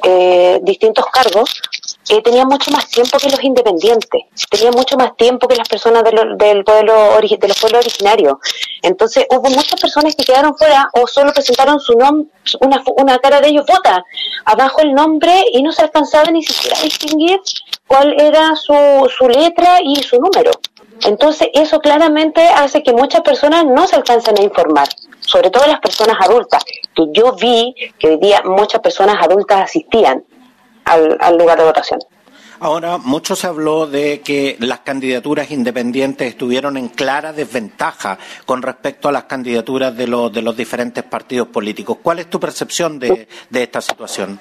[0.03, 1.61] eh, distintos cargos,
[2.09, 6.05] eh, tenían mucho más tiempo que los independientes, tenían mucho más tiempo que las personas
[6.05, 8.35] de del pueblo, de los pueblos originarios.
[8.83, 12.31] Entonces hubo muchas personas que quedaron fuera o solo presentaron su nombre,
[12.61, 14.05] una, una cara de ellos vota,
[14.45, 17.41] abajo el nombre y no se alcanzaba ni siquiera a distinguir
[17.89, 18.75] cuál era su,
[19.17, 20.53] su letra y su número.
[21.05, 24.89] Entonces, eso claramente hace que muchas personas no se alcancen a informar,
[25.21, 30.25] sobre todo las personas adultas, que yo vi que hoy día muchas personas adultas asistían
[30.85, 32.01] al, al lugar de votación.
[32.59, 39.09] Ahora, mucho se habló de que las candidaturas independientes estuvieron en clara desventaja con respecto
[39.09, 41.99] a las candidaturas de los, de los diferentes partidos políticos.
[42.03, 44.41] ¿Cuál es tu percepción de, de esta situación?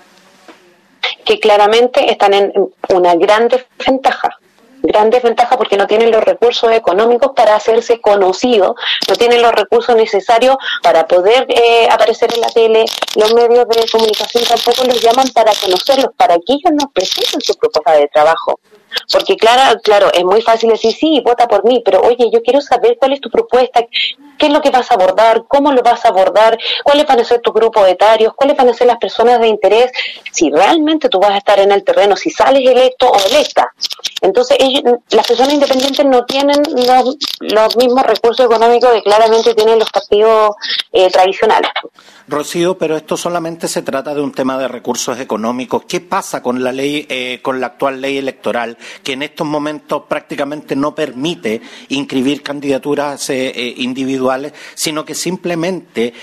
[1.25, 2.53] Que claramente están en
[2.87, 4.39] una gran desventaja
[4.85, 8.75] gran desventaja porque no tienen los recursos económicos para hacerse conocidos,
[9.07, 12.85] no tienen los recursos necesarios para poder eh, aparecer en la tele,
[13.15, 17.55] los medios de comunicación tampoco los llaman para conocerlos, para que ellos nos presenten su
[17.55, 18.59] propuesta de trabajo.
[19.11, 22.61] Porque claro, claro, es muy fácil decir, sí, vota por mí, pero oye, yo quiero
[22.61, 23.85] saber cuál es tu propuesta,
[24.37, 27.23] qué es lo que vas a abordar, cómo lo vas a abordar, cuáles van a
[27.23, 29.91] ser tus grupos etarios, cuáles van a ser las personas de interés,
[30.31, 33.71] si realmente tú vas a estar en el terreno, si sales electo o electa.
[34.21, 39.79] Entonces, ellos, las personas independientes no tienen los, los, mismos recursos económicos que claramente tienen
[39.79, 40.55] los partidos
[40.91, 41.71] eh, tradicionales.
[42.27, 45.83] Rocío, pero esto solamente se trata de un tema de recursos económicos.
[45.87, 50.03] ¿Qué pasa con la ley, eh, con la actual ley electoral, que en estos momentos
[50.09, 56.13] prácticamente no permite inscribir candidaturas eh, eh, individuales, sino que simplemente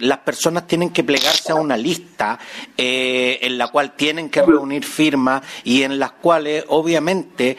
[0.00, 2.38] las personas tienen que plegarse a una lista
[2.76, 7.56] en la cual tienen que reunir firmas y en las cuales, obviamente,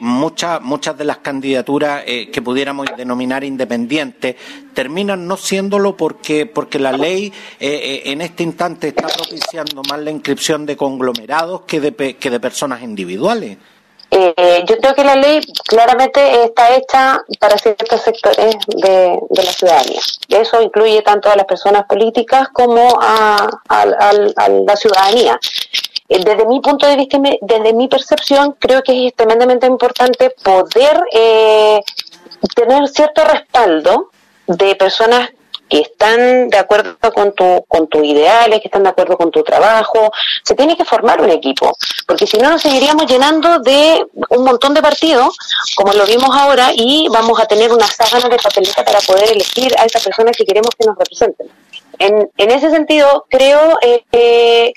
[0.00, 4.36] muchas muchas de las candidaturas que pudiéramos denominar independientes
[4.74, 10.10] terminan no siéndolo porque porque la ley eh, en este instante está propiciando más la
[10.10, 13.58] inscripción de conglomerados que de, que de personas individuales.
[14.14, 19.52] Eh, yo creo que la ley claramente está hecha para ciertos sectores de, de la
[19.52, 20.00] ciudadanía.
[20.28, 25.40] Eso incluye tanto a las personas políticas como a, a la ciudadanía.
[26.10, 31.02] Eh, desde mi punto de vista, desde mi percepción, creo que es tremendamente importante poder
[31.10, 31.80] eh,
[32.54, 34.10] tener cierto respaldo
[34.46, 35.30] de personas
[35.68, 39.42] que están de acuerdo con tu con tus ideales, que están de acuerdo con tu
[39.42, 40.10] trabajo,
[40.42, 41.76] se tiene que formar un equipo,
[42.06, 45.36] porque si no nos seguiríamos llenando de un montón de partidos,
[45.74, 49.74] como lo vimos ahora, y vamos a tener una sábana de papeleta para poder elegir
[49.78, 51.48] a esas personas que queremos que nos representen.
[51.98, 54.72] En, en ese sentido, creo eh,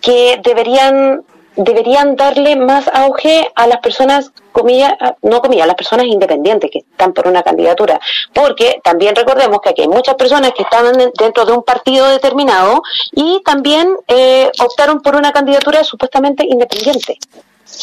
[0.00, 1.24] que deberían
[1.56, 6.78] deberían darle más auge a las personas, comillas, no comillas, a las personas independientes que
[6.80, 8.00] están por una candidatura.
[8.32, 12.82] Porque también recordemos que aquí hay muchas personas que están dentro de un partido determinado
[13.12, 17.18] y también eh, optaron por una candidatura supuestamente independiente.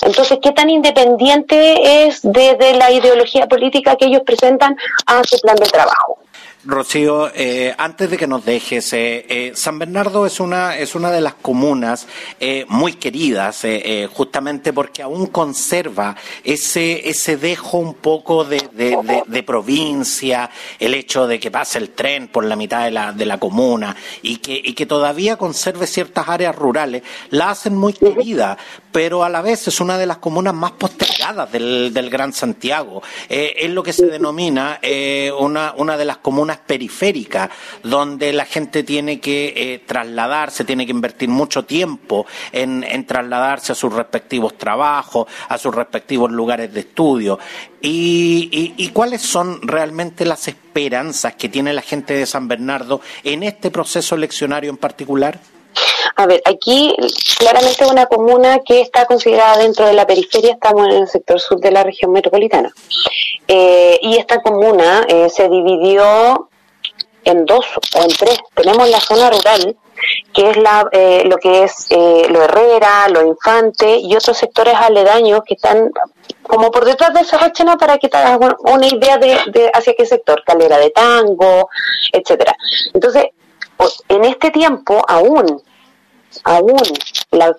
[0.04, 5.40] Entonces, ¿qué tan independiente es desde de la ideología política que ellos presentan a su
[5.40, 6.21] plan de trabajo?
[6.64, 11.10] Rocío, eh, antes de que nos dejes, eh, eh, San Bernardo es una, es una
[11.10, 12.06] de las comunas
[12.40, 13.66] eh, muy queridas,
[14.14, 20.94] justamente porque aún conserva ese, ese dejo un poco de, de, de, de, provincia, el
[20.94, 24.38] hecho de que pase el tren por la mitad de la, de la comuna y
[24.38, 27.02] que, y que todavía conserve ciertas áreas rurales,
[27.32, 28.58] la hacen muy querida,
[28.92, 33.02] pero a la vez es una de las comunas más postergadas del, del Gran Santiago.
[33.30, 34.80] es lo que se denomina
[35.40, 37.50] una, una de las comunas periféricas
[37.84, 43.76] donde la gente tiene que eh, trasladarse, tiene que invertir mucho tiempo en, trasladarse a
[43.76, 47.40] sus respectivos trabajos, a sus respectivos lugares de estudio.
[47.82, 53.02] Y, y, ¿Y cuáles son realmente las esperanzas que tiene la gente de San Bernardo
[53.24, 55.40] en este proceso eleccionario en particular?
[56.16, 56.96] A ver, aquí
[57.38, 61.60] claramente una comuna que está considerada dentro de la periferia, estamos en el sector sur
[61.60, 62.74] de la región metropolitana.
[63.48, 66.50] Eh, y esta comuna eh, se dividió
[67.24, 67.66] en dos
[67.96, 68.40] o en tres.
[68.56, 69.76] Tenemos la zona rural,
[70.34, 74.76] que es la, eh, lo que es eh, lo Herrera, lo Infante y otros sectores
[74.76, 75.92] aledaños que están
[76.44, 79.94] como por detrás de esa rechena para que te hagas una idea de, de hacia
[79.94, 81.70] qué sector, Calera de Tango,
[82.12, 82.56] etcétera.
[82.94, 83.26] Entonces,
[84.10, 85.62] en este tiempo aún,
[86.44, 86.82] aún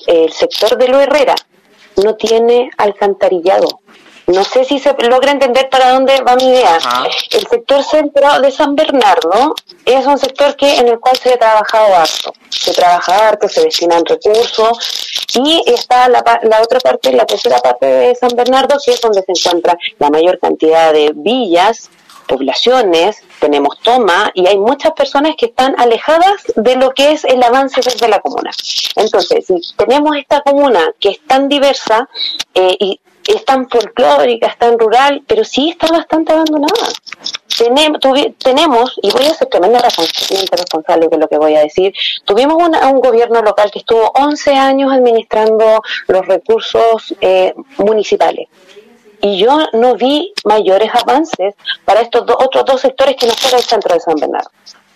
[0.07, 1.35] el sector de lo Herrera
[2.03, 3.81] no tiene alcantarillado.
[4.27, 6.79] No sé si se logra entender para dónde va mi idea.
[7.31, 9.55] El sector centro de San Bernardo
[9.85, 12.33] es un sector que en el cual se ha trabajado harto.
[12.49, 17.87] Se trabaja harto, se destinan recursos y está la, la otra parte, la tercera parte
[17.87, 21.91] de San Bernardo, que es donde se encuentra la mayor cantidad de villas,
[22.29, 27.43] poblaciones, tenemos toma y hay muchas personas que están alejadas de lo que es el
[27.43, 28.53] avance desde la comuna.
[28.95, 32.09] Entonces, si tenemos esta comuna que es tan diversa
[32.55, 36.89] eh, y es tan folclórica, es tan rural, pero sí está bastante abandonada.
[37.59, 37.99] Tenemos,
[38.39, 41.93] tenemos y voy a ser tremendamente responsable de lo que voy a decir,
[42.25, 48.49] tuvimos un gobierno local que estuvo 11 años administrando los recursos eh, municipales
[49.23, 51.55] y yo no vi mayores avances
[51.85, 54.51] para estos otros dos sectores que no fuera el centro de San Bernardo.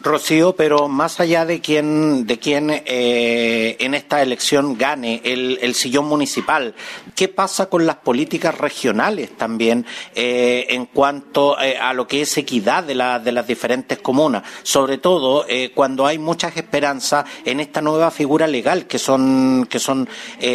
[0.07, 6.07] Rocío, pero más allá de quién, de quién eh, en esta elección gane el, sillón
[6.07, 6.75] municipal,
[7.15, 9.85] ¿qué pasa con las políticas regionales también
[10.15, 14.45] eh, en cuanto eh, a lo que es equidad de, de las diferentes comunas?
[14.63, 20.09] Sobre todo cuando hay muchas esperanzas en esta nueva figura legal que son, que son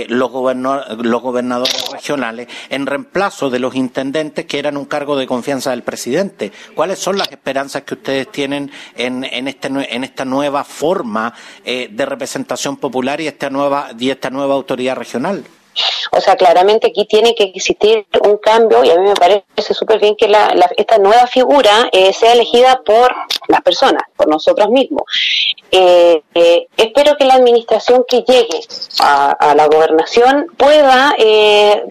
[0.07, 5.71] los, los gobernadores regionales en reemplazo de los intendentes que eran un cargo de confianza
[5.71, 6.51] del presidente.
[6.73, 11.89] ¿Cuáles son las esperanzas que ustedes tienen en en, este, en esta nueva forma eh,
[11.91, 15.43] de representación popular y esta nueva, y esta nueva autoridad regional.
[16.13, 19.97] O sea, claramente aquí tiene que existir un cambio y a mí me parece súper
[19.97, 23.15] bien que la, esta nueva figura eh, sea elegida por
[23.47, 25.03] las personas, por nosotros mismos.
[25.71, 28.59] Eh, eh, espero que la administración que llegue
[28.99, 31.15] a, la gobernación pueda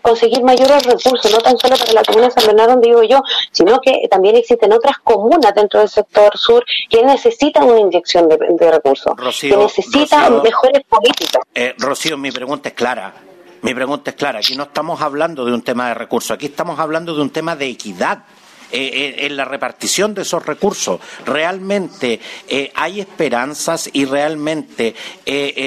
[0.03, 3.23] conseguir mayores recursos, no tan solo para la comuna de San Bernardo donde vivo yo,
[3.53, 8.71] sino que también existen otras comunas dentro del sector sur que necesitan una inyección de,
[8.71, 11.43] recursos, que necesitan mejores políticas.
[11.79, 13.15] Rocío, mi pregunta es clara
[13.62, 16.78] mi pregunta es clara, aquí no estamos hablando de un tema de recursos, aquí estamos
[16.78, 18.24] hablando de un tema de equidad.
[18.73, 21.01] Eh, eh, en la repartición de esos recursos.
[21.27, 24.95] Realmente eh, hay esperanzas y realmente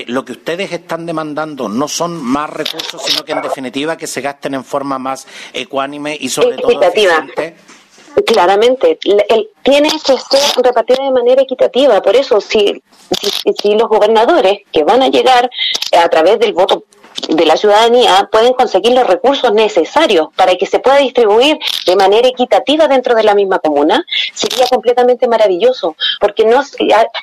[0.07, 4.21] lo que ustedes están demandando no son más recursos, sino que en definitiva que se
[4.21, 7.55] gasten en forma más ecuánime y sobre todo eficiente.
[8.25, 10.17] Claramente, el, tiene que ser
[10.63, 12.01] repartida de manera equitativa.
[12.01, 12.81] Por eso, si,
[13.61, 15.49] si los gobernadores que van a llegar
[15.91, 16.85] a través del voto
[17.29, 22.27] de la ciudadanía pueden conseguir los recursos necesarios para que se pueda distribuir de manera
[22.27, 26.61] equitativa dentro de la misma comuna, sería completamente maravilloso, porque no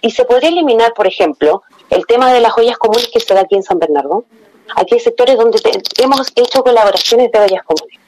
[0.02, 3.40] y se podría eliminar, por ejemplo, el tema de las joyas comunes que se da
[3.40, 4.24] aquí en San Bernardo.
[4.76, 5.58] Aquí hay sectores donde
[5.98, 7.99] hemos hecho colaboraciones de joyas comunes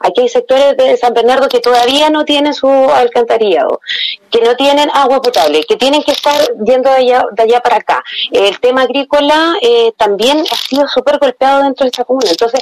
[0.00, 3.80] Aquí hay sectores de San Bernardo que todavía no tienen su alcantarillado,
[4.30, 7.76] que no tienen agua potable, que tienen que estar yendo de allá, de allá para
[7.76, 8.02] acá.
[8.30, 12.30] El tema agrícola eh, también ha sido súper golpeado dentro de esta comuna.
[12.30, 12.60] Entonces,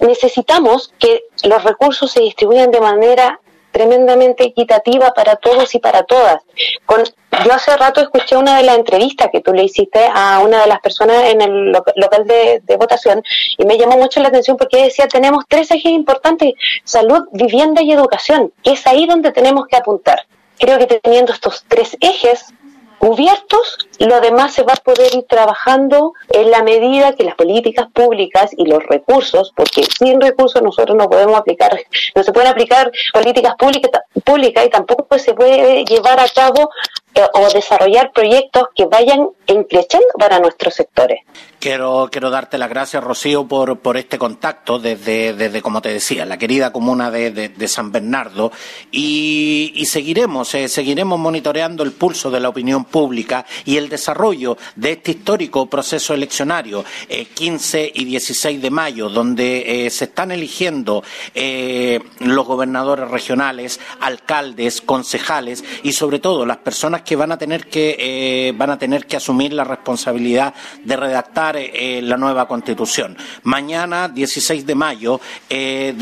[0.00, 3.40] necesitamos que los recursos se distribuyan de manera
[3.70, 6.42] tremendamente equitativa para todos y para todas.
[6.86, 7.02] Con,
[7.44, 10.66] yo hace rato escuché una de las entrevistas que tú le hiciste a una de
[10.66, 13.22] las personas en el local de, de, votación
[13.56, 17.92] y me llamó mucho la atención porque decía tenemos tres ejes importantes, salud, vivienda y
[17.92, 20.26] educación, que es ahí donde tenemos que apuntar.
[20.58, 22.52] Creo que teniendo estos tres ejes
[23.00, 27.88] cubiertos, lo demás se va a poder ir trabajando en la medida que las políticas
[27.90, 31.80] públicas y los recursos, porque sin recursos nosotros no podemos aplicar,
[32.14, 36.70] no se pueden aplicar políticas públicas, y tampoco se puede llevar a cabo
[37.14, 41.20] eh, o desarrollar proyectos que vayan increciendo para nuestros sectores.
[41.60, 46.24] Quiero, quiero darte las gracias, Rocío, por, por este contacto desde, desde, como te decía,
[46.24, 48.50] la querida comuna de, de, San Bernardo.
[48.90, 54.56] Y, y seguiremos, eh, seguiremos monitoreando el pulso de la opinión pública y el desarrollo
[54.74, 60.30] de este histórico proceso eleccionario, eh, 15 y 16 de mayo, donde eh, se están
[60.30, 61.04] eligiendo
[61.34, 67.66] eh, los gobernadores regionales, alcaldes, concejales y sobre todo las personas que van a tener
[67.66, 70.54] que van a tener que asumir la responsabilidad
[70.84, 73.16] de redactar eh, la nueva constitución.
[73.44, 75.20] Mañana, 16 de mayo,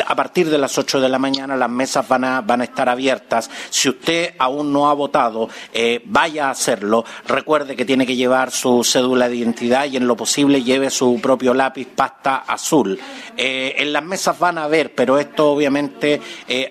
[0.07, 2.89] a partir de las 8 de la mañana, las mesas van a, van a estar
[2.89, 3.51] abiertas.
[3.71, 5.49] Si usted aún no ha votado,
[6.05, 7.05] vaya a hacerlo.
[7.27, 11.19] Recuerde que tiene que llevar su cédula de identidad y en lo posible lleve su
[11.21, 12.99] propio lápiz pasta azul.
[13.37, 16.21] en las mesas van a ver, pero esto obviamente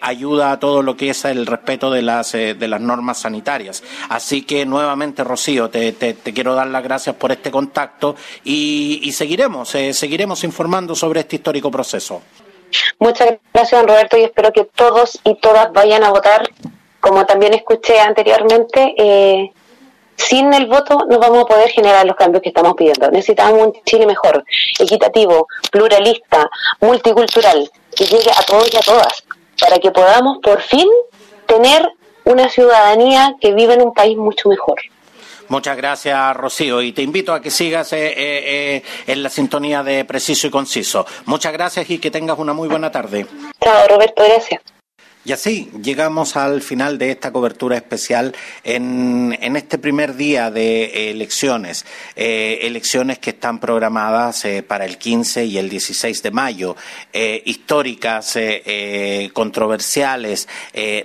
[0.01, 3.83] ayuda a todo lo que es el respeto de las, de las normas sanitarias.
[4.09, 5.95] Así que nuevamente, Rocío, te,
[6.33, 8.66] quiero dar las gracias por este contacto y,
[9.11, 12.21] seguiremos, eh, seguiremos informando sobre este histórico proceso.
[12.99, 16.49] Muchas gracias, Roberto, y espero que todos y todas vayan a votar.
[16.99, 19.51] Como también escuché anteriormente, eh,
[20.15, 23.09] sin el voto no vamos a poder generar los cambios que estamos pidiendo.
[23.11, 24.43] Necesitamos un Chile mejor,
[24.79, 26.49] equitativo, pluralista,
[26.81, 29.23] multicultural, que llegue a todos y a todas,
[29.59, 30.87] para que podamos por fin
[31.45, 31.87] tener
[32.25, 34.77] una ciudadanía que vive en un país mucho mejor.
[35.49, 39.83] Muchas gracias, Rocío, y te invito a que sigas eh, eh, eh, en la sintonía
[39.83, 41.05] de Preciso y Conciso.
[41.25, 43.25] Muchas gracias y que tengas una muy buena tarde.
[43.61, 44.61] Chao, Roberto, gracias.
[45.27, 48.33] Y así llegamos al final de esta cobertura especial
[48.63, 51.85] en, este primer día de elecciones,
[52.15, 56.77] eh, elecciones que están programadas eh, para el 15 y el 16 de mayo,
[57.11, 58.39] eh, históricas,
[59.33, 60.47] controversiales,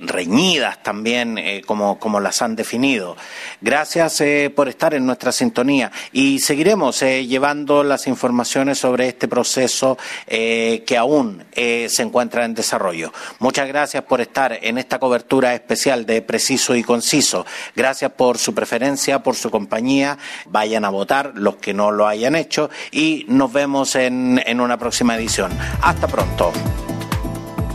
[0.02, 3.16] reñidas también, como, como las han definido.
[3.60, 4.22] Gracias
[4.54, 11.44] por estar en nuestra sintonía y seguiremos llevando las informaciones sobre este proceso que aún
[11.54, 13.12] se encuentra en desarrollo.
[13.40, 17.46] Muchas gracias por estar en esta cobertura especial de Preciso y Conciso.
[17.74, 20.18] Gracias por su preferencia, por su compañía.
[20.50, 24.76] Vayan a votar los que no lo hayan hecho y nos vemos en, en una
[24.76, 25.50] próxima edición.
[25.80, 26.52] Hasta pronto.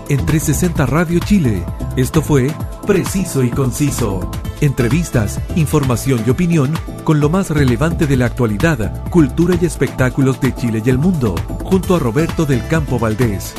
[0.09, 1.65] En 360 Radio Chile,
[1.95, 2.51] esto fue
[2.85, 4.29] Preciso y Conciso.
[4.61, 6.71] Entrevistas, información y opinión
[7.03, 11.33] con lo más relevante de la actualidad, cultura y espectáculos de Chile y el mundo,
[11.63, 13.55] junto a Roberto del Campo Valdés.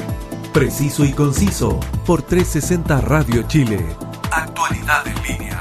[0.59, 3.79] Preciso y conciso por 360 Radio Chile.
[4.33, 5.61] Actualidad en línea.